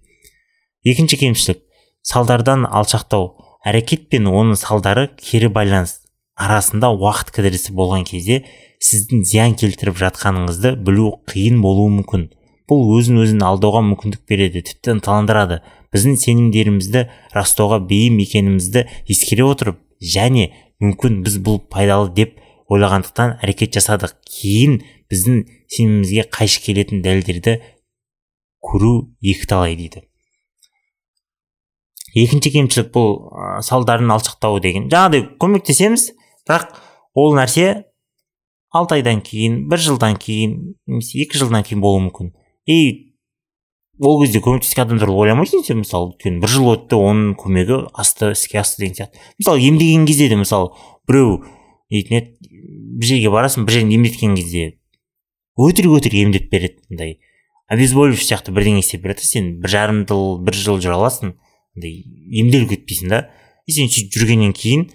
екінші 0.85 1.19
кемшілік. 1.21 1.63
Салдардан 2.03 2.67
алшақтау. 2.67 3.37
Әрекет 3.63 4.09
пен 4.11 4.27
оның 4.27 4.59
салдары 4.59 5.07
кері 5.23 5.53
байланыс 5.55 6.01
арасында 6.35 6.91
уақыт 6.97 7.31
кідірісі 7.37 7.75
болған 7.79 8.03
кезде 8.09 8.41
сіздің 8.83 9.23
зиян 9.29 9.55
келтіріп 9.55 10.01
жатқаныңызды 10.01 10.75
білу 10.83 11.13
қиын 11.31 11.61
болуы 11.63 11.93
мүмкін. 12.01 12.25
Бұл 12.67 12.89
өзін 12.97 13.21
өзін 13.23 13.45
алдауға 13.47 13.85
мүмкіндік 13.87 14.25
береді 14.27 14.65
тіпті 14.67 14.97
ынталандырады. 14.97 15.61
Біздің 15.95 16.19
сенімдерімізді 16.19 17.05
растауға 17.37 17.79
бейім 17.87 18.19
екенімізді 18.25 18.89
ескере 19.07 19.47
отырып 19.47 19.79
және 20.03 20.51
мүмкін 20.83 21.23
біз 21.23 21.39
бұл 21.47 21.61
пайдалы 21.71 22.11
деп 22.17 22.41
ойлағандықтан 22.73 23.39
әрекет 23.45 23.77
жасадық. 23.79 24.17
Кейін 24.27 24.81
біздің 25.13 25.45
сенімімізге 25.73 26.25
қайшы 26.33 26.63
келетін 26.65 27.05
дәлелдерді 27.05 27.59
көру 28.63 29.13
екі 29.21 29.49
талай 29.51 29.77
дейді. 29.77 30.03
Екінші 32.13 32.53
кемшілік 32.53 32.91
бұл 32.93 33.15
ә, 33.33 33.63
салдарын 33.65 34.11
алшақтауы 34.13 34.61
деген. 34.65 34.91
Жаңағыдай 34.93 35.25
көмектесеміз 35.41 36.11
бірақ 36.45 36.75
ол 37.17 37.33
нәрсе 37.39 37.87
алты 38.73 38.99
айдан 38.99 39.23
кейін 39.25 39.63
бір 39.71 39.81
жылдан 39.81 40.19
кейін 40.21 40.75
немесе 40.87 41.23
екі 41.25 41.41
жылдан 41.41 41.65
кейін 41.65 41.81
болуы 41.85 42.05
мүмкін. 42.09 42.35
И 42.69 43.17
ол 44.01 44.21
кезде 44.23 44.43
көмектескен 44.45 44.85
адам 44.85 45.01
туралы 45.01 45.27
ойламайсың 45.27 45.65
сен 45.65 45.81
мысалы 45.81 46.13
өйткені 46.13 46.43
бір 46.45 46.53
жыл 46.53 46.71
өтті 46.75 47.01
оның 47.01 47.35
көмегі 47.41 47.81
асты 47.97 48.33
іске 48.37 48.61
асты 48.61 48.85
деген 48.85 49.01
сияқты. 49.01 49.25
Мысалы 49.41 49.65
емдеген 49.69 50.07
кезде 50.09 50.29
де 50.29 50.37
мысалы 50.41 50.73
біреу 51.09 51.41
дейтін 51.93 52.21
еді 52.21 52.53
бір 53.01 53.09
жерге 53.09 53.33
барасың 53.33 53.67
бір 53.69 53.79
жерін 53.79 53.97
емдеткен 53.97 54.37
кезде 54.37 54.69
өтірік 55.59 55.99
өтірік 55.99 56.27
емдеп 56.27 56.49
береді 56.53 56.81
андай. 56.91 57.19
Обезболивающий 57.73 58.29
сияқты 58.29 58.53
бірдеңе 58.55 58.83
істеп 58.83 59.05
береді 59.05 59.27
сен 59.27 59.55
бір 59.63 59.73
жарым 59.73 60.03
жыл 60.09 60.39
бір 60.45 60.57
жыл 60.57 60.81
жүре 60.81 60.97
аласың 60.97 61.35
андай 61.77 62.03
емделіп 62.41 62.73
кетпейсің 62.75 63.13
да. 63.13 63.23
И 63.67 63.73
сен 63.73 63.89
сөйтіп 63.93 64.19
жүргеннен 64.19 64.53
кейін 64.57 64.89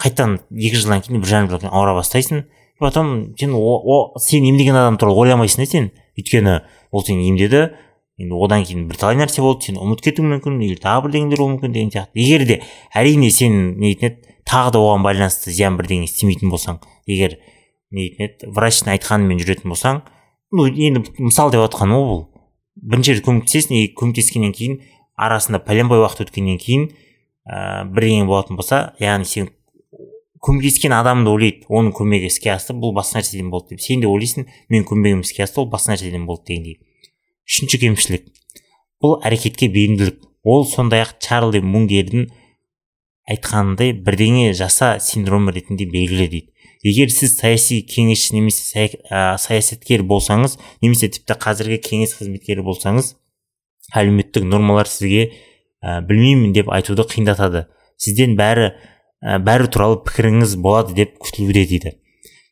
қайтадан 0.00 0.38
екі 0.54 0.78
жылдан 0.78 1.02
кейін 1.04 1.24
бір 1.24 1.32
жарым 1.32 1.50
жылдан 1.50 1.66
кейін 1.66 1.74
ауыра 1.74 1.96
бастайсың. 1.98 2.46
Потом 2.78 3.34
сен 3.38 3.52
о, 3.54 3.58
о 3.58 4.18
сен 4.22 4.46
емдеген 4.46 4.76
адам 4.76 4.98
туралы 5.00 5.24
ойламайсың 5.24 5.64
да 5.64 5.70
сен. 5.70 5.90
Өйткені 6.18 6.60
ол 6.92 7.04
сені 7.04 7.28
емдеді 7.32 7.68
енді 8.18 8.38
одан 8.38 8.64
кейін 8.66 8.86
бірталай 8.90 9.18
нәрсе 9.18 9.42
болды 9.42 9.68
сен 9.68 9.78
ұмытып 9.82 10.08
кетуің 10.10 10.32
мүмкін 10.36 10.62
или 10.66 10.78
тағы 10.78 11.08
бірдеңелер 11.08 11.42
болуы 11.42 11.56
мүмкін 11.56 11.74
деген 11.74 11.92
сияқты. 11.94 12.18
Егер 12.18 12.46
де 12.46 12.60
әрине 12.94 13.30
сен 13.34 13.76
не 13.78 13.92
еді 13.94 14.16
тағы 14.48 14.74
да 14.74 14.82
оған 14.82 15.04
байланысты 15.06 15.52
зиян 15.52 15.76
бірдеңе 15.78 16.08
істемейтін 16.08 16.50
болсаң 16.50 16.80
егер 17.06 17.36
не 17.90 18.06
дейтін 18.08 18.26
еді 18.26 18.52
врачтың 18.56 18.92
айтқанымен 18.94 19.42
жүретін 19.42 19.72
болсаң 19.72 20.02
ну 20.52 20.66
енді 20.68 21.04
мысал 21.18 21.52
деп 21.52 21.64
жатқаным 21.66 21.98
ғой 21.98 22.08
бұл. 22.08 22.24
Бірінші 22.78 23.18
рет 23.18 23.24
көмектесесің 23.26 23.76
и 23.78 23.92
көмектескеннен 23.98 24.54
кейін 24.54 24.80
арасында 25.18 25.60
пәленбай 25.66 26.02
уақыт 26.02 26.28
өткеннен 26.28 26.60
кейін 26.62 26.88
ә, 27.48 27.84
бірдеңе 27.90 28.26
болатын 28.28 28.58
болса 28.60 28.92
яғни 29.02 29.26
сен 29.26 29.48
көмектескен 30.44 30.94
адамды 30.94 31.32
ойлайды 31.32 31.66
оның 31.66 31.90
көмегі 31.98 32.30
іске 32.30 32.52
асты 32.54 32.76
бұл 32.78 32.94
басқа 32.94 33.18
нәрседен 33.18 33.50
болды 33.50 33.74
деп. 33.74 33.82
Сен 33.82 34.04
де 34.04 34.06
ойлайсың 34.06 34.46
менің 34.70 34.86
көмегім 34.86 35.24
іске 35.26 35.42
асты 35.42 35.64
ол 35.64 35.70
басқа 35.72 35.96
нәрседен 35.96 36.28
болды 36.28 36.52
дегендей 36.52 36.78
үшінші 37.48 37.80
кемшілік. 37.80 38.26
Бұл 39.02 39.18
әрекетке 39.24 39.70
бейімділік. 39.72 40.20
Ол 40.44 40.66
сондай 40.68 41.02
ақ 41.02 41.16
чарли 41.24 41.62
мунгердің 41.64 42.28
айтқанындай 43.28 43.94
бірдеңе 44.04 44.52
жаса 44.56 44.98
синдромы 45.00 45.54
ретінде 45.56 45.88
белгілі 45.88 46.28
дейді. 46.28 46.52
Егер 46.86 47.10
сіз 47.10 47.36
саяси 47.38 47.80
кеңесші 47.86 48.36
немесе 48.36 48.88
саясаткер 49.42 50.04
болсаңыз 50.06 50.58
немесе 50.82 51.08
тіпті 51.14 51.38
қазіргі 51.42 51.80
кеңес 51.82 52.14
қызметкері 52.18 52.64
болсаңыз 52.66 53.14
әлеуметтік 53.96 54.44
нормалар 54.44 54.88
сізге 54.90 55.30
ә, 55.82 56.00
білмеймін 56.04 56.52
деп 56.56 56.70
айтуды 56.72 57.06
қиындатады. 57.08 57.66
Сізден 57.98 58.36
бәрі 58.38 58.72
ә, 59.22 59.38
бәрі 59.42 59.70
туралы 59.72 60.00
пікіріңіз 60.06 60.56
болады 60.62 60.94
деп 60.98 61.16
күтілуде 61.22 61.64
дейді. 61.70 61.94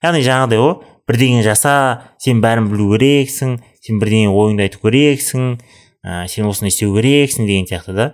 Яғни 0.05 0.23
жаңағыдай 0.27 0.63
ғой 0.63 0.75
бірдеңе 1.07 1.43
жаса 1.47 1.75
сен 2.23 2.41
бәрін 2.45 2.71
білу 2.73 2.91
керексің 2.95 3.59
сен 3.83 4.01
бірдеңе 4.03 4.33
ойыңды 4.33 4.67
айту 4.67 4.83
керексің 4.83 5.57
ә, 6.07 6.27
сен 6.31 6.49
осыны 6.49 6.73
істеу 6.73 6.97
керексің 6.97 7.49
деген 7.49 7.69
сияқты 7.71 7.97
да. 7.97 8.09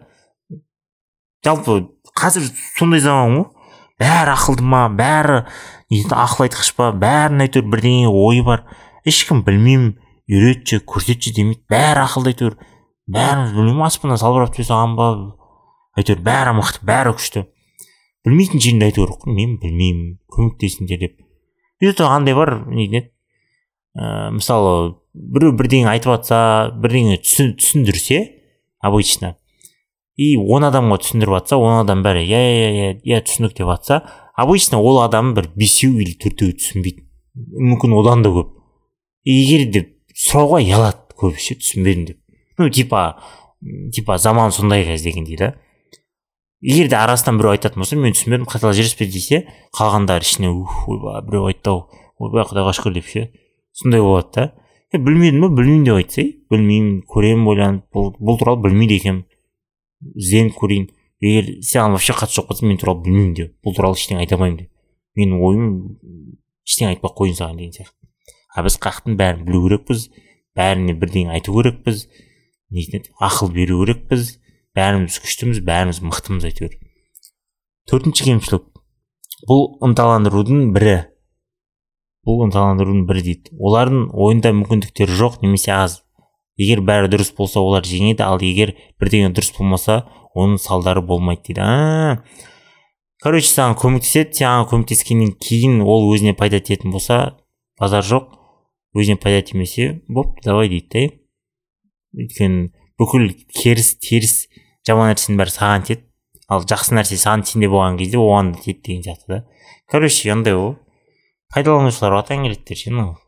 Жалпы 1.45 1.83
қазір 2.19 2.49
сондай 2.78 3.02
заман 3.04 3.38
ғой. 3.38 3.49
Бәрі 4.02 4.35
ақылды 4.35 4.66
ма 4.66 4.88
бәрі 4.99 5.44
ақыл 5.92 6.47
айтқыш 6.49 6.73
па 6.76 6.90
бәрінің 6.97 7.46
әйтеуір 7.46 7.68
бірдеңе 7.70 8.11
ойы 8.11 8.42
бар. 8.46 8.64
Ешкім 9.07 9.42
білмеймін 9.46 9.94
үйретші 10.31 10.83
көрсетші 10.88 11.35
демейді 11.38 11.62
бәрі 11.70 12.05
ақылды 12.05 12.33
әйтеуір 12.33 12.59
бәріміз 13.12 13.55
білмеймін 13.57 13.87
аспаннан 13.87 14.20
салбырап 14.20 14.55
түсе 14.55 14.68
салған 14.70 14.96
ба 14.98 15.09
әйтеуір 16.00 16.22
бәрі 16.27 16.55
мықты 16.59 16.87
бәрі 16.88 17.14
күшті. 17.18 17.44
Білмейтін 18.27 18.62
жерінде 18.62 18.88
әйтеуір 18.90 19.14
мен 19.27 19.59
білмеймін 19.62 20.18
көмектесіңдер 20.33 21.03
деп. 21.03 21.18
То 21.98 22.07
андай 22.07 22.35
бар 22.38 22.61
не 22.70 22.87
еді 22.87 23.00
ә, 23.98 24.31
мысалы 24.31 24.94
біреу 25.12 25.57
бірдеңе 25.59 25.90
айтып 25.90 26.14
жатса 26.14 26.70
бірдеңе 26.79 27.18
түсіндірсе 27.18 28.20
обычно. 28.79 29.37
И 30.16 30.37
он 30.37 30.66
адамға 30.68 30.98
түсіндіріп 31.05 31.38
жатса 31.38 31.57
он 31.57 31.79
адам 31.85 32.03
бәрі 32.05 32.27
иә 32.27 32.42
иә 32.42 32.68
иә 32.72 32.90
иә 33.01 33.22
түсіндік 33.27 33.57
деп 33.57 33.70
жатса 33.72 34.03
обычно 34.37 34.83
ол 34.83 35.01
адам 35.03 35.35
бір 35.35 35.48
бесеу 35.57 35.98
или 36.01 36.12
төртеуі 36.18 36.59
түсінбейді 36.59 37.09
мүмкін 37.37 37.94
одан 37.96 38.22
да 38.25 38.33
көп. 38.33 38.53
Егер 39.25 39.64
де 39.72 39.83
сұрауға 40.18 40.61
ұялады 40.61 41.16
көбісі 41.18 41.57
түсінбедім 41.61 42.07
деп. 42.11 42.18
Ну 42.59 42.68
типа 42.70 43.20
типа 43.94 44.18
заман 44.18 44.53
сондай 44.53 44.85
қазір 44.87 45.12
дегендей 45.12 45.38
да. 45.38 45.55
Егер 46.61 46.90
де 46.90 46.98
арасынан 46.98 47.38
біреу 47.40 47.55
айтатын 47.55 47.83
болса 47.83 47.96
мен 47.96 48.12
түсінбедім 48.16 48.48
қайталап 48.51 48.77
жіберіспе 48.77 49.09
десе 49.09 49.44
қалғандары 49.79 50.27
ішіне 50.27 50.53
ойбай 50.53 51.22
біреу 51.29 51.48
айтты 51.48 51.72
ау. 51.72 51.87
Ойбай 52.18 52.44
құдайға 52.51 52.75
шүкір 52.77 52.98
деп 52.98 53.09
ше. 53.09 53.29
Сондай 53.72 54.03
болады 54.05 54.33
да. 54.37 54.48
Е 54.92 55.01
білмедім 55.01 55.46
ба 55.46 55.53
білмеймін 55.57 55.87
деп 55.88 56.03
айтса 56.03 56.27
білмеймін 56.53 57.01
көремін 57.09 57.48
ойланып 57.48 57.87
бұл, 57.94 58.12
бұл 58.20 58.38
туралы 58.38 58.66
білмейді 58.66 58.98
екенмін. 59.01 59.25
Ізденіп 60.17 60.59
көрейін. 60.59 60.91
Егер 61.23 61.51
саған 61.62 61.97
вообще 61.97 62.17
қатысы 62.19 62.41
жоқ 62.41 62.49
болса 62.51 62.67
мен 62.67 62.79
туралы 62.83 63.05
білмеймін 63.05 63.35
деп 63.38 63.53
бұл 63.62 63.77
туралы 63.77 63.99
ештеңе 63.99 64.25
айта 64.25 64.37
алмаймын 64.37 64.65
деп. 64.65 64.71
Менің 65.19 65.43
ойым 65.47 65.67
ештеңе 66.67 66.93
айтпай 66.93 67.11
ақ 67.12 67.19
қояйын 67.21 67.38
саған 67.38 67.61
деген 67.61 67.77
сияқты. 67.79 67.97
А 68.57 68.67
біз 68.67 68.79
қаяқтың 68.83 69.19
бәрін 69.21 69.45
білу 69.47 69.62
керекпіз 69.69 70.09
бәріне 70.59 70.97
бірдеңе 70.99 71.37
айту 71.38 71.55
керекпіз 71.55 72.09
не 72.73 73.03
ақыл 73.23 73.53
беру 73.55 73.85
керекпіз 73.85 74.38
бәріміз 74.77 75.21
күштіміз 75.23 75.62
бәріміз 75.69 76.03
мықтымыз 76.03 76.49
әйтеуір 76.49 76.81
төртінші 77.91 78.27
кемшілік. 78.29 78.69
Бұл 79.49 79.65
ынталандырудың 79.83 80.71
бірі. 80.75 80.95
Бұл 82.27 82.45
ынталандырудың 82.47 83.07
бірі 83.09 83.25
дейді. 83.27 83.55
Олардың 83.59 84.05
ойында 84.15 84.53
мүмкіндіктері 84.55 85.17
жоқ 85.19 85.41
немесе 85.43 85.73
аз. 85.75 85.99
Егер 86.61 86.83
бәрі 86.85 87.11
дұрыс 87.12 87.33
болса 87.37 87.61
олар 87.61 87.87
жеңеді. 87.87 88.25
Ал 88.27 88.43
егер 88.43 88.75
бірдеңе 89.01 89.33
дұрыс 89.33 89.53
болмаса 89.57 90.03
оның 90.35 90.59
салдары 90.62 91.03
болмайды 91.03 91.53
дейді. 91.53 91.62
А 91.62 92.23
короче 93.23 93.49
саған 93.49 93.79
көмектеседі. 93.81 94.43
Саған 94.43 94.69
көмектескеннен 94.71 95.35
кейін 95.41 95.81
ол 95.83 96.11
өзіне 96.12 96.35
пайда 96.38 96.61
тиетін 96.61 96.93
болса 96.93 97.38
базар 97.81 98.05
жоқ. 98.05 98.31
Өзіне 98.97 99.17
пайда 99.17 99.43
тимесе 99.47 100.03
бопты 100.09 100.51
давай 100.51 100.69
дейді 100.69 100.88
да 100.93 101.23
өйткені 102.23 102.69
бүкіл 103.01 103.31
керіс 103.57 103.95
теріс 104.05 104.35
жаман 104.87 105.12
нәрсенің 105.12 105.41
бәрі 105.41 105.55
саған 105.55 105.87
тиеді. 105.88 106.05
Ал 106.53 106.67
жақсы 106.69 106.93
нәрсе 106.99 107.17
саған 107.17 107.47
сенде 107.49 107.71
болған 107.73 107.97
кезде 107.97 108.21
оған 108.21 108.53
да 108.53 108.61
тиеді 108.61 108.83
деген 108.85 109.07
сияқты 109.07 109.29
да. 109.33 109.45
Короче 109.88 110.33
андай 110.33 110.59
ғой 110.59 110.75
пайдаланушыларға 111.55 112.25
атаң 112.27 112.45
келеді 112.49 112.91
мынау 112.93 113.21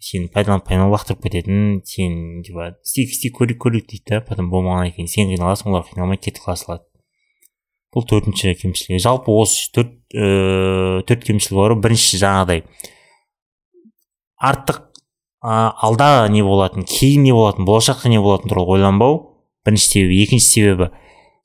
сені 0.00 0.28
пайдаланып 0.32 0.66
пайдаланып 0.68 0.94
лақтырып 0.96 1.22
кететін 1.24 1.80
сен 1.86 2.42
типа 2.44 2.74
істейік 2.84 3.14
істейік 3.14 3.38
көрейік 3.38 3.60
көрейік 3.62 3.86
дейді 3.90 4.04
да 4.10 4.20
потом 4.26 4.50
болмағаннан 4.52 4.92
кейін 4.96 5.08
сен 5.08 5.30
қиналасың 5.32 5.72
олар 5.72 5.86
қиналмайды 5.88 6.28
кетіп 6.28 6.44
қала 6.44 6.56
салады. 6.60 6.84
Бұл 7.94 8.04
төртінші 8.04 8.52
кемшілігі. 8.60 9.00
Жалпы 9.00 9.32
осы 9.32 9.70
төрт 9.72 9.94
ыыы 10.12 11.06
төрт 11.08 11.24
кемшілігі 11.24 11.56
бар 11.62 11.76
бірінші 11.80 12.20
жаңағыдай 12.20 12.64
артық 14.36 14.82
ә, 15.40 15.72
алда 15.80 16.28
не 16.28 16.42
болатын 16.44 16.84
кейін 16.84 17.24
не 17.24 17.32
болатын 17.32 17.64
болашақта 17.64 18.12
не 18.12 18.20
болатын 18.20 18.52
туралы 18.52 18.76
ойланбау 18.76 19.20
бірінші 19.64 19.88
себебі. 19.88 20.22
Екінші 20.26 20.46
себебі 20.46 20.90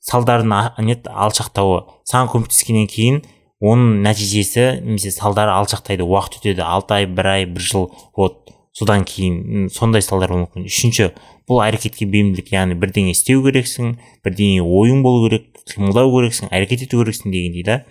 салдарын 0.02 0.52
не 0.84 0.98
алшақтауы. 1.06 1.86
Саған 2.04 2.28
көмектескеннен 2.34 2.90
кейін 2.90 3.22
оның 3.62 4.02
нәтижесі 4.02 4.66
немесе 4.82 5.12
салдары 5.14 5.54
алшақтайды 5.54 6.02
уақыт 6.02 6.40
өтеді. 6.40 6.64
Алты 6.66 6.98
ай 6.98 7.06
бір 7.06 7.28
ай 7.30 7.46
бір 7.46 7.62
жыл 7.62 7.88
вот 8.18 8.50
содан 8.74 9.04
кейін 9.06 9.68
сондай 9.70 10.02
салдар 10.02 10.32
болуы 10.32 10.48
мүмкін. 10.48 10.66
Үшінші 10.66 11.10
бұл 11.48 11.62
әрекетке 11.62 12.08
бейімділік 12.10 12.50
яғни 12.54 12.76
бірдеңе 12.80 13.14
істеу 13.14 13.44
керексің 13.46 13.96
бірдеңе 14.24 14.64
ойың 14.64 15.02
болу 15.06 15.28
керек 15.28 15.50
қимылдау 15.70 16.10
керексің 16.16 16.50
әрекет 16.50 16.86
ету 16.88 17.02
керексің 17.02 17.34
дегендей 17.34 17.66
да? 17.68 17.82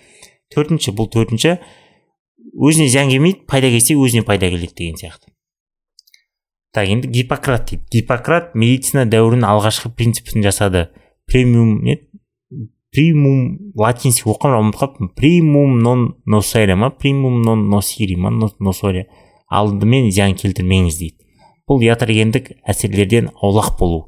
Төртінші 0.52 0.92
бұл 0.98 1.08
төртінші 1.12 1.56
өзіне 2.52 2.90
зиян 2.92 3.08
келмейді 3.08 3.46
пайда 3.48 3.70
келсе 3.72 3.96
өзіне 3.96 4.26
пайда 4.28 4.50
келеді 4.52 4.74
деген 4.76 4.98
сияқты. 5.00 5.32
Так 6.72 6.88
енді 6.88 7.08
гиппократ 7.08 7.70
дейді. 7.70 7.84
Гиппократ 7.92 8.54
медицина 8.56 9.04
дәуірінің 9.08 9.48
алғашқы 9.48 9.92
принципін 9.96 10.44
жасады. 10.44 10.88
Премиум 11.28 11.82
не 11.84 11.98
примум 12.92 13.72
латинский 13.78 14.28
оқыған 14.28 14.58
ұмытып 14.58 14.80
қалыппын 14.82 15.12
примум 15.16 15.78
нон 15.80 16.02
носере 16.28 16.76
ма 16.76 16.90
примум 16.92 17.40
нон 17.42 17.68
носири 17.72 18.18
ма 18.20 18.30
носоре 18.60 19.06
алдымен 19.48 20.10
зиян 20.10 20.36
келтірмеңіз 20.36 20.98
дейді 21.00 21.16
бұл 21.68 21.80
ятрогендік 21.86 22.52
әсерлерден 22.68 23.30
аулақ 23.32 23.78
болу 23.78 24.02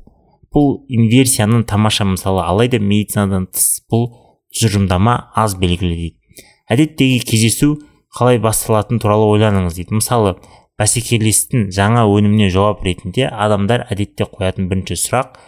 бұл 0.54 0.84
инверсияның 0.92 1.64
тамаша 1.70 2.04
мысалы 2.10 2.44
алайда 2.44 2.78
медицинадан 2.78 3.48
тыс 3.48 3.80
бұл 3.90 4.10
тұжырымдама 4.52 5.16
аз 5.34 5.56
белгілі 5.56 5.96
дейді 6.02 6.44
әдеттегі 6.68 7.24
кездесу 7.24 7.78
қалай 8.14 8.38
басталатыны 8.38 9.00
туралы 9.00 9.30
ойланыңыз 9.32 9.80
дейді 9.80 9.96
мысалы 9.96 10.36
бәсекелестің 10.78 11.70
жаңа 11.74 12.04
өніміне 12.10 12.50
жауап 12.52 12.84
ретінде 12.84 13.26
адамдар 13.30 13.86
әдетте 13.90 14.28
қоятын 14.28 14.68
бірінші 14.68 14.98
сұрақ 15.00 15.38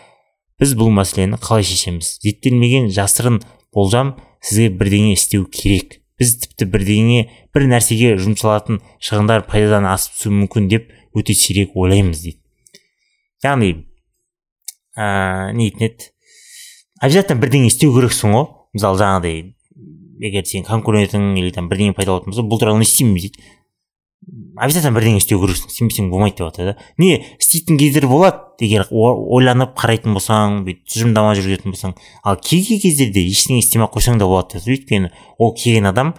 біз 0.60 0.74
бұл 0.78 0.90
мәселені 0.94 1.38
қалай 1.42 1.66
шешеміз? 1.66 2.16
Зерттелмеген 2.24 2.88
жасырын 2.94 3.40
болжам 3.74 4.14
сізге 4.40 4.70
бірдеңе 4.78 5.14
істеу 5.16 5.46
керек. 5.52 6.00
Біз 6.16 6.32
тіпті 6.44 6.68
бірдеңе 6.72 7.26
бір 7.54 7.66
нәрсеге 7.72 8.14
жұмсалатын 8.20 8.80
шығындар 9.04 9.44
пайдадан 9.50 9.88
асып 9.90 10.16
түсуі 10.16 10.36
мүмкін 10.40 10.70
деп 10.72 10.88
өте 11.16 11.36
сирек 11.36 11.76
ойлаймыз 11.76 12.22
дейді. 12.24 12.40
Яғни 13.44 13.72
ә, 14.96 15.52
не 15.52 15.68
дейтін 15.68 15.90
еді? 15.90 16.08
Обязательно 17.02 17.42
бірдеңе 17.42 17.68
істеу 17.68 17.92
керексің 17.98 18.32
ғой. 18.32 18.48
Мысалы 18.76 19.00
жаңағыдай 19.02 19.42
егер 20.24 20.48
сен 20.48 20.64
конкурентің 20.64 21.34
или 21.36 21.52
там 21.52 21.68
бірдеңе 21.68 21.92
пайда 21.96 22.14
болатын 22.14 22.32
болса 22.32 22.46
бұл 22.48 22.60
туралы 22.62 22.80
не 22.80 22.88
істейміз 22.88 23.28
дейді. 23.28 23.44
Обязательно 24.57 24.96
бірдеңе 24.96 25.20
істеу 25.20 25.38
керексің 25.42 25.70
істемесең 25.70 26.09
болмайды 26.11 26.40
деп 26.40 26.48
жатыр 26.48 26.72
да. 26.72 26.74
Не 26.98 27.20
істейтін 27.38 27.79
кездер 27.79 28.07
болады 28.11 28.64
егер 28.64 28.87
ойланып 28.90 29.76
қарайтын 29.79 30.16
болсаң 30.16 30.62
бүйтіп 30.66 30.88
тұжырымдама 30.90 31.35
жүргізетін 31.38 31.74
болсаң. 31.74 31.94
Ал 32.24 32.40
кей 32.42 32.64
кей 32.66 32.81
кездерде 32.83 33.22
ештеңе 33.22 33.61
істемей 33.62 33.87
ақ 33.87 33.94
қойсаң 33.98 34.18
да 34.18 34.26
болады 34.26 34.62
өйткені 34.64 35.12
ол 35.38 35.55
келген 35.55 35.90
адам 35.92 36.14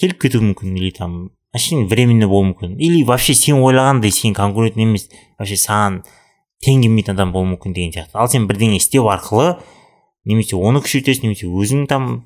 келіп 0.00 0.22
кетуі 0.24 0.42
мүмкін 0.48 0.74
или 0.80 0.90
там 0.96 1.30
әшейін 1.54 1.86
временно 1.90 2.28
болуы 2.28 2.50
мүмкін. 2.52 2.78
Или 2.80 3.04
вообще 3.04 3.36
сен 3.38 3.60
ойлағандай 3.60 4.10
сен 4.10 4.34
конкурент 4.34 4.80
емес 4.80 5.08
вообще 5.38 5.60
саған 5.60 6.02
тең 6.64 6.82
келмейтін 6.82 7.14
адам 7.14 7.32
болуы 7.36 7.52
мүмкін 7.54 7.76
деген 7.76 7.94
сияқты. 7.94 8.16
Ал 8.16 8.32
сен 8.32 8.48
бірдеңе 8.48 8.80
істеу 8.80 9.10
арқылы 9.12 9.58
немесе 10.24 10.56
оны 10.56 10.82
күшейтесің 10.82 11.28
немесе 11.28 11.50
өзің 11.50 11.86
там 11.90 12.24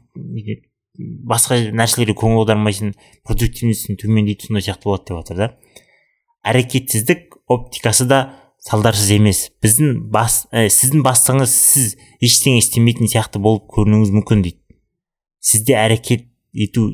басқа 0.98 1.58
нәрселерге 1.76 2.16
көңіл 2.18 2.42
аудармайсың 2.42 2.92
продуктивностьің 3.26 3.98
төмендейді 4.00 4.48
сондай 4.48 4.66
сияқты 4.66 4.90
болады 4.90 5.08
деп 5.08 5.20
жатыр 5.20 5.40
да. 5.40 5.48
Әрекетсіздік 6.46 7.38
оптикасы 7.52 8.06
да 8.08 8.20
салдарсыз 8.66 9.10
емес. 9.14 9.42
Біздің 9.62 9.98
бас 10.12 10.44
ә, 10.50 10.66
сіздің 10.72 11.04
бастығыңыз 11.06 11.52
сіз 11.52 11.96
ештеңе 12.24 12.62
істемейтін 12.62 13.10
сияқты 13.10 13.42
болып 13.42 13.68
көрінуіңіз 13.74 14.14
мүмкін 14.16 14.42
дейді. 14.46 14.60
Сізде 15.40 15.76
әрекет 15.78 16.26
ету 16.54 16.88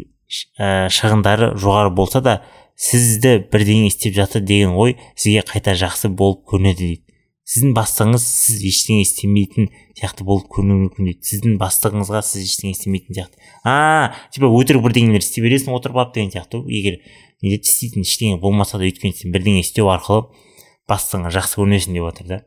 ә, 0.58 0.88
шығындары 0.92 1.52
жоғары 1.60 1.94
болса 1.96 2.20
да 2.24 2.40
сізді 2.76 3.38
бірдеңе 3.52 3.88
істеп 3.92 4.16
жатыр 4.16 4.44
деген 4.44 4.76
ой 4.76 4.96
сізге 5.14 5.44
қайта 5.48 5.76
жақсы 5.78 6.10
болып 6.12 6.44
көрінеді 6.50 6.88
дейді. 6.88 7.02
Сіздің 7.48 7.72
бастығыңыз 7.76 8.24
сіз 8.24 8.61
ештеңе 8.68 9.02
істемейтін 9.02 9.68
сияқты 9.98 10.26
болып 10.26 10.46
көрінуі 10.52 10.85
мүмкін 10.85 11.09
дейді. 11.09 11.26
Сіздің 11.26 11.57
бастығыңызға 11.61 12.22
сіз 12.26 12.46
ештеңе 12.46 12.76
істемейтін 12.76 13.18
сияқты. 13.18 13.42
А 13.66 14.14
типа 14.35 14.50
өтірік 14.52 14.85
бірдеңелер 14.87 15.24
істей 15.24 15.44
бересің 15.44 15.74
отырып 15.74 15.98
алып 15.98 16.14
деген 16.14 16.31
сияқты. 16.37 16.62
Егер 16.70 17.00
неде 17.42 17.59
істейтін 17.59 18.07
ештеңе 18.07 18.38
болмаса 18.40 18.78
да 18.78 18.87
өйткені 18.87 19.18
сен 19.18 19.35
бірдеңе 19.35 19.64
істеу 19.66 19.90
арқылы 19.92 20.28
бастығыңа 20.90 21.35
жақсы 21.35 21.59
көрінесің 21.59 21.98
деп 21.98 22.09
жатыр 22.11 22.31
да. 22.31 22.40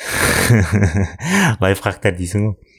Лайфхактар 1.62 2.18
дейсің 2.18 2.50
ғой. 2.50 2.69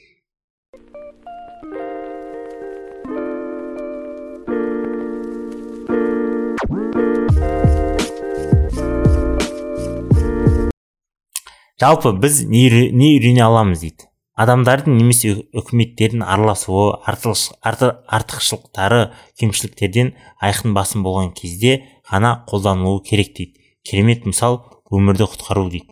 Жалпы 11.82 12.12
біз 12.14 12.44
не, 12.46 12.68
үйрене 12.70 13.42
аламыз 13.42 13.80
дейді. 13.82 14.06
Адамдардың 14.38 14.94
немесе 14.96 15.32
үкіметтердің 15.58 16.22
араласуы 16.22 16.94
артықшылықтары 17.10 19.00
кемшіліктерден 19.40 20.12
айқын 20.40 20.76
басым 20.76 21.02
болған 21.02 21.32
кезде 21.36 21.82
ғана 22.08 22.44
қолданылуы 22.48 23.02
керек 23.04 23.34
дейді. 23.36 23.58
Керемет 23.82 24.24
мысал 24.24 24.60
өмірді 24.94 25.26
құтқару 25.34 25.66
дейді. 25.74 25.90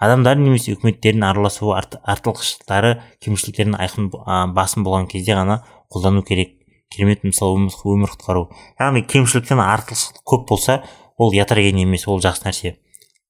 Адамдардың 0.00 0.48
немесе 0.48 0.74
үкіметтердің 0.78 1.28
араласуы 1.28 1.76
артықшылықтары 1.76 2.96
кемшіліктердің 3.20 3.76
айқын 3.76 4.10
басым 4.56 4.88
болған 4.88 5.06
кезде 5.12 5.36
ғана 5.36 5.60
қолдану 5.92 6.24
керек. 6.24 6.56
Керемет 6.90 7.22
мысал 7.28 7.54
өмір 7.54 8.16
құтқару. 8.16 8.48
Яғни 8.80 9.04
кемшіліктен 9.06 9.60
артықшылық 9.62 10.24
көп 10.26 10.48
болса 10.48 10.80
ол 11.20 11.36
ятреген 11.36 11.84
емес 11.84 12.08
ол 12.08 12.18
жақсы 12.24 12.48
нәрсе. 12.48 12.78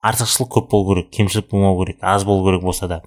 Артықшылық 0.02 0.50
көп 0.56 0.70
болу 0.70 0.94
керек 0.94 1.10
кемшілік 1.14 1.50
болмау 1.50 1.84
керек 1.84 1.98
аз 2.00 2.24
болу 2.24 2.44
керек 2.46 2.62
болса 2.62 2.88
да. 2.88 3.02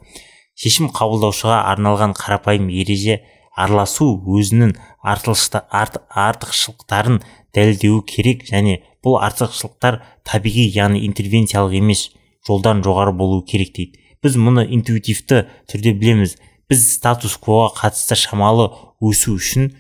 Шешім 0.56 0.90
қабылдаушыға 0.94 1.64
арналған 1.74 2.14
қарапайым 2.18 2.70
ереже 2.70 3.22
араласу 3.56 4.22
өзінің 4.38 4.76
артықшылықтарын 5.04 7.22
дәлелдеуі 7.54 8.02
керек 8.10 8.48
және 8.50 8.80
бұл 9.06 9.20
артықшылықтар 9.22 10.00
табиғи 10.26 10.66
яғни 10.74 11.04
интервенциялық 11.08 11.74
емес 11.78 12.10
жолдан 12.48 12.82
жоғары 12.86 13.14
болуы 13.18 13.46
керек 13.46 13.74
дейді. 13.76 14.00
Біз 14.24 14.38
мұны 14.40 14.66
интуитивті 14.74 15.46
түрде 15.70 15.94
білеміз. 16.00 16.38
Біз 16.70 16.80
статус 16.96 17.38
квоға 17.38 17.74
қатысты 17.82 18.16
шамалы 18.18 18.70
өсу 19.04 19.36
үшін 19.36 19.74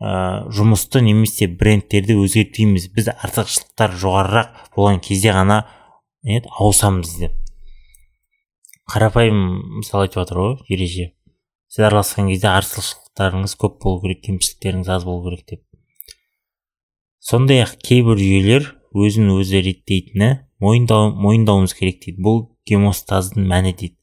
ә, 0.00 0.46
жұмысты 0.54 1.02
немесе 1.02 1.48
брендтерді 1.50 2.14
өзгертпейміз. 2.22 2.88
Біз 2.94 3.10
артықшылықтар 3.16 3.90
жоғарырақ 3.98 4.48
болған 4.76 5.02
кезде 5.02 5.34
ғана 5.34 5.64
не 6.22 6.40
ауысамыз 6.40 7.18
деп. 7.20 7.32
Қарапайым 8.88 9.38
мысал 9.78 10.00
айтып 10.04 10.18
жатыр 10.22 10.36
ғой 10.42 10.54
ереже. 10.72 11.06
Сіз 11.68 11.84
араласқан 11.90 12.24
кезде 12.32 12.48
артықшылықтарыңыз 12.48 13.52
көп 13.60 13.74
болу 13.82 13.98
керек 14.02 14.20
кемшіліктеріңіз 14.24 14.88
аз 14.94 15.02
болу 15.04 15.20
керек 15.28 15.44
деп. 15.50 15.62
Сондай 17.20 17.58
ақ 17.66 17.72
кейбір 17.84 18.16
жүйелер 18.16 18.62
өзін 18.96 19.26
өзі 19.36 19.60
реттейтіні 19.66 20.30
мойындау, 20.64 21.04
мойындауымыз 21.12 21.72
керек 21.76 22.00
дейді. 22.04 22.18
Бұл 22.24 22.38
гемостаздың 22.68 23.44
мәні 23.50 23.72
дейді. 23.76 23.96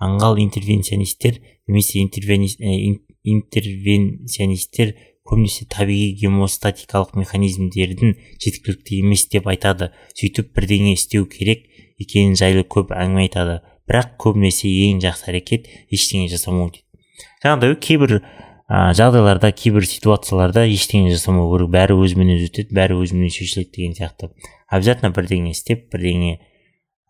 Аңғал 0.00 0.34
интервенционисттер 0.40 1.34
немесе 1.68 2.00
интервенционисттер 2.00 4.96
көбінесе 5.30 5.66
табиғи 5.70 6.10
гемостатикалық 6.24 7.14
механизмдердің 7.20 8.16
жеткілікті 8.42 9.00
емес 9.04 9.26
деп 9.30 9.46
айтады. 9.50 9.90
Сөйтіп 10.18 10.52
бірдеңе 10.56 10.96
істеу 10.96 11.28
керек 11.30 11.66
екенін 12.02 12.36
жайлы 12.38 12.66
көп 12.66 12.92
әңгіме 12.96 13.28
айтады. 13.28 13.60
Бірақ 13.90 14.16
көбінесе 14.22 14.70
ең 14.90 15.00
жақсы 15.04 15.30
әрекет 15.30 15.70
ештеңе 15.94 16.28
жасамау 16.32 16.70
дейді. 16.74 16.86
Жаңағыдай 17.44 17.78
кейбір 17.86 18.16
ә, 18.20 18.92
жағдайларда 18.98 19.52
кейбір 19.56 19.86
ситуацияларда 19.86 20.66
ештеңе 20.70 21.14
жасамау 21.14 21.50
керек. 21.54 21.72
Бәрі 21.74 21.98
өзімен 22.02 22.34
өзі 22.36 22.50
өтеді 22.50 22.76
бәрі 22.76 23.00
өзімен 23.02 23.32
шешіледі 23.34 23.72
деген 23.76 23.96
сияқты. 23.98 24.30
Обязательно 24.70 25.14
бірдеңе 25.14 25.54
істеп 25.54 25.88
бірдеңе 25.94 26.38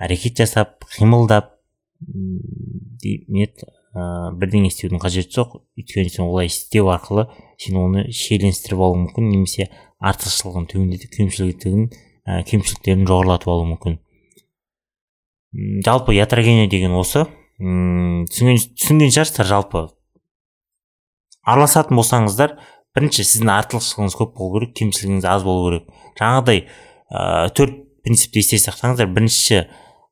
әрекет 0.00 0.40
жасап 0.40 0.86
қимылдап 0.96 1.56
не 2.00 3.48
ә, 3.94 4.30
бірдеңе 4.38 4.70
істеудің 4.70 5.00
қажеті 5.02 5.34
жоқ. 5.36 5.56
Өйткені 5.78 6.12
сен 6.12 6.26
олай 6.26 6.50
істеу 6.50 6.90
арқылы 6.92 7.26
сен 7.60 7.78
оны 7.80 8.06
шиеленістіріп 8.14 8.82
алуың 8.86 9.06
мүмкін 9.08 9.30
немесе 9.32 9.68
артықшылығын 10.00 10.68
төмендетіп 10.70 11.16
кемшілігін 11.16 11.88
ә, 11.90 12.42
кемшіліктерін 12.48 13.06
жоғарылатып 13.10 13.52
алуы 13.52 13.70
мүмкін. 13.74 13.98
Жалпы 15.84 16.14
ятрогения 16.14 16.68
деген 16.70 16.94
осы. 16.94 17.26
Түсінген 17.58 18.60
түсінген 18.78 19.10
шығарсыздар 19.10 19.48
жалпы. 19.50 19.82
Араласатын 21.42 21.98
болсаңыздар 21.98 22.54
бірінші 22.94 23.26
сіздің 23.26 23.50
артықшылығыңыз 23.56 24.16
көп 24.20 24.36
болу 24.38 24.60
керек 24.60 24.76
кемшілігіңіз 24.78 25.26
аз 25.26 25.44
болу 25.44 25.66
керек. 25.68 25.90
Жаңағыдай 26.20 26.62
ә, 26.62 27.50
төрт 27.56 27.76
принципті 28.06 28.40
есте 28.44 28.60
сақтаңыздар. 28.62 29.10
Біріншісі 29.10 29.64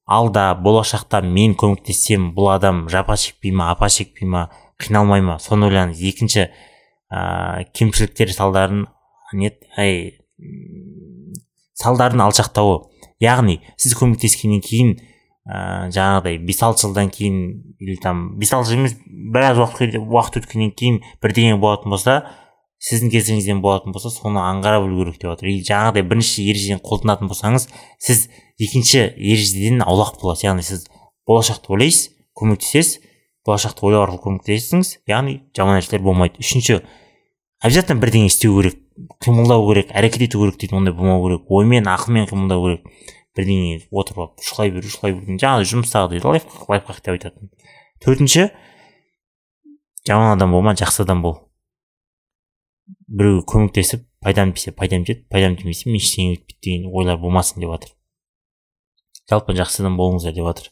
алда 0.08 0.54
болашақта 0.56 1.20
мен 1.22 1.54
көмектессем 1.58 2.30
бұл 2.36 2.48
адам 2.54 2.86
жапа 2.88 3.16
шекпей 3.20 3.52
ма 3.52 3.70
апа 3.74 3.90
шекпей 3.92 4.28
ма 4.28 4.48
қиналмай 4.80 5.20
ма 5.20 5.36
соны 5.42 5.68
ойлаңыз 5.68 6.00
екінші 6.00 6.46
ә, 7.12 7.64
кемшіліктер 7.76 8.32
салдарын 8.32 8.86
не 9.36 9.52
ай 9.76 10.16
салдарын 11.78 12.24
алшақтауы. 12.24 12.86
Яғни 13.20 13.58
сіз 13.76 13.96
көмектескеннен 13.98 14.62
кейін 14.64 14.94
ә, 15.44 15.88
жаңағыдай 15.92 16.38
бес 16.40 16.62
алты 16.64 16.86
жылдан 16.86 17.12
кейін 17.12 17.40
или 17.78 17.96
там 18.00 18.38
бес 18.38 18.52
алты 18.54 18.72
жыл 18.72 18.80
емес 18.80 18.96
біраз 19.06 19.60
уақыт, 19.60 19.98
уақыт 19.98 20.40
өткеннен 20.42 20.72
кейін 20.72 21.02
бірдеңе 21.22 21.58
болатын 21.60 21.92
болса 21.92 22.20
сіздің 22.78 23.10
кесіріңізден 23.14 23.62
болатын 23.64 23.94
болса 23.94 24.12
соны 24.14 24.38
аңғара 24.42 24.82
білу 24.84 25.02
керек 25.02 25.18
деп 25.18 25.32
жатыр 25.32 25.50
и 25.50 25.58
жаңағыдай 25.66 26.06
бірінші 26.06 26.44
ережені 26.50 26.82
қолданатын 26.84 27.30
болсаңыз 27.30 27.66
сіз 27.98 28.28
екінші 28.58 29.02
ережеден 29.16 29.82
аулақ 29.82 30.20
боласыз 30.22 30.46
яғни 30.46 30.62
сіз 30.66 30.86
болашақты 31.26 31.74
ойлайсыз 31.74 32.12
көмектесесіз 32.38 33.00
болашақты 33.48 33.86
ойлау 33.86 34.04
арқылы 34.06 34.22
көмектесесіңіз 34.26 34.92
яғни 35.08 35.38
жаман 35.56 35.78
нәрселер 35.78 36.04
болмайды. 36.04 36.38
Үшінші 36.42 36.80
обязательно 37.64 38.02
бірдеңе 38.02 38.28
істеу 38.28 38.58
керек 38.58 38.78
қимылдау 39.24 39.64
керек 39.70 39.92
әрекет 39.96 40.28
ету 40.28 40.42
керек 40.42 40.60
дейді 40.60 40.76
ондай 40.76 40.94
болмау 40.94 41.24
керек. 41.24 41.48
Оймен 41.48 41.88
ақылмен 41.88 42.28
қимылдау 42.28 42.66
керек. 42.66 42.86
Бірдеңе 43.38 43.80
отырып 43.90 44.22
алып 44.24 44.44
шұқылай 44.44 44.72
беру 44.74 44.92
шұқылай 44.92 45.16
беру 45.16 45.38
жаңағы 45.40 45.68
жұмыстағыдай 45.72 46.24
лайфхак 46.24 46.68
лайфхак 46.68 47.02
деп 47.02 47.14
айтатын. 47.16 47.52
Төртінші 48.04 48.48
жаман 50.08 50.34
адам 50.36 50.52
болма 50.52 50.74
жақсы 50.76 51.06
адам 51.06 51.22
бол. 51.22 51.47
Біреуге 53.08 53.44
көмектесіп 53.48 54.04
пайдам 54.20 54.52
тисе 54.52 54.72
пайдам 54.76 55.04
тиеді 55.04 55.24
пайдам 55.32 55.56
тимесе 55.56 55.88
мен 55.88 55.96
ештеңе 55.96 56.36
өтпейді 56.36 56.60
деген 56.64 56.90
ойлар 56.92 57.18
болмасын 57.22 57.62
деп 57.62 57.72
жатыр. 57.72 57.94
Жалпы 59.30 59.56
жақсы 59.56 59.82
адам 59.82 59.96
болыңыздар 59.96 60.34
деп 60.36 60.48
жатыр. 60.48 60.70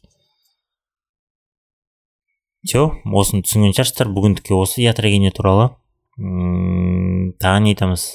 Все 2.66 2.84
осыны 3.04 3.44
түсінген 3.46 3.76
шығарсыздар. 3.76 4.10
Бүгіндікке 4.12 4.56
осы 4.56 4.82
ятрогения 4.84 5.32
туралы 5.32 5.70
тағы 6.16 7.62
не 7.64 7.74
айтамыз? 7.74 8.06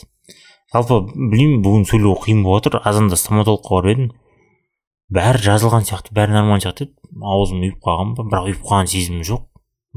Жалпы 0.73 0.99
білмеймін 1.13 1.61
бүгін 1.65 1.87
сөйлеу 1.89 2.17
қиын 2.21 2.43
болып 2.45 2.67
жатыр 2.67 2.81
азанда 2.87 3.17
стоматологқа 3.19 3.77
барып 3.77 3.95
едім. 3.95 4.11
Бәрі 5.11 5.41
жазылған 5.43 5.87
сияқты 5.87 6.15
бәрі 6.15 6.37
нормально 6.37 6.63
сияқты 6.63 6.87
еді 6.87 7.25
аузым 7.27 7.65
ұйып 7.65 7.81
қалған 7.83 8.13
ба? 8.17 8.27
Бірақ 8.31 8.51
ұйып 8.51 8.61
қалған 8.67 8.91
сезімім 8.91 9.25
жоқ. 9.27 9.47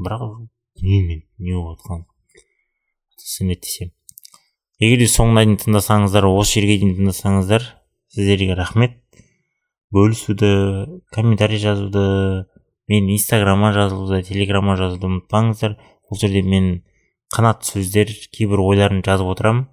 Бірақ 0.01 0.25
білмеймін 0.81 1.23
не 1.39 1.55
болып 1.55 1.79
жатқанын. 1.79 2.07
Түсінеді 3.15 3.63
десем 3.63 3.94
егер 4.81 5.03
де 5.03 5.07
соңына 5.09 5.45
дейін 5.45 5.59
тыңдасаңыздар 5.61 6.27
осы 6.29 6.59
жерге 6.59 6.79
дейін 6.81 6.97
тыңдасаңыздар 6.99 7.69
сіздерге 8.15 8.57
рахмет. 8.57 8.97
Бөлісуді 9.95 10.49
комментарий 11.15 11.61
жазуды 11.61 12.03
мен 12.91 13.09
инстаграмға 13.15 13.71
жазылуды 13.77 14.21
телеграмға 14.27 14.75
жазуды 14.81 15.09
ұмытпаңыздар. 15.11 15.77
Бұл 16.09 16.21
жерде 16.21 16.43
мен 16.45 16.69
қанат 17.33 17.65
сөздер 17.67 18.11
кейбір 18.35 18.61
ойларымды 18.65 19.07
жазып 19.07 19.31
отырамын 19.33 19.65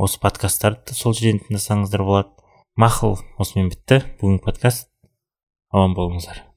осы 0.00 0.20
подкасттарды 0.20 0.96
сол 0.96 1.14
жерден 1.14 1.42
тыңдасаңыздар 1.46 2.04
болады. 2.04 2.36
Мақұл 2.80 3.18
осымен 3.38 3.72
бітті. 3.72 4.02
Бүгінгі 4.20 4.46
подкаст. 4.46 4.88
Аман 5.70 5.94
болыңыздар. 5.98 6.49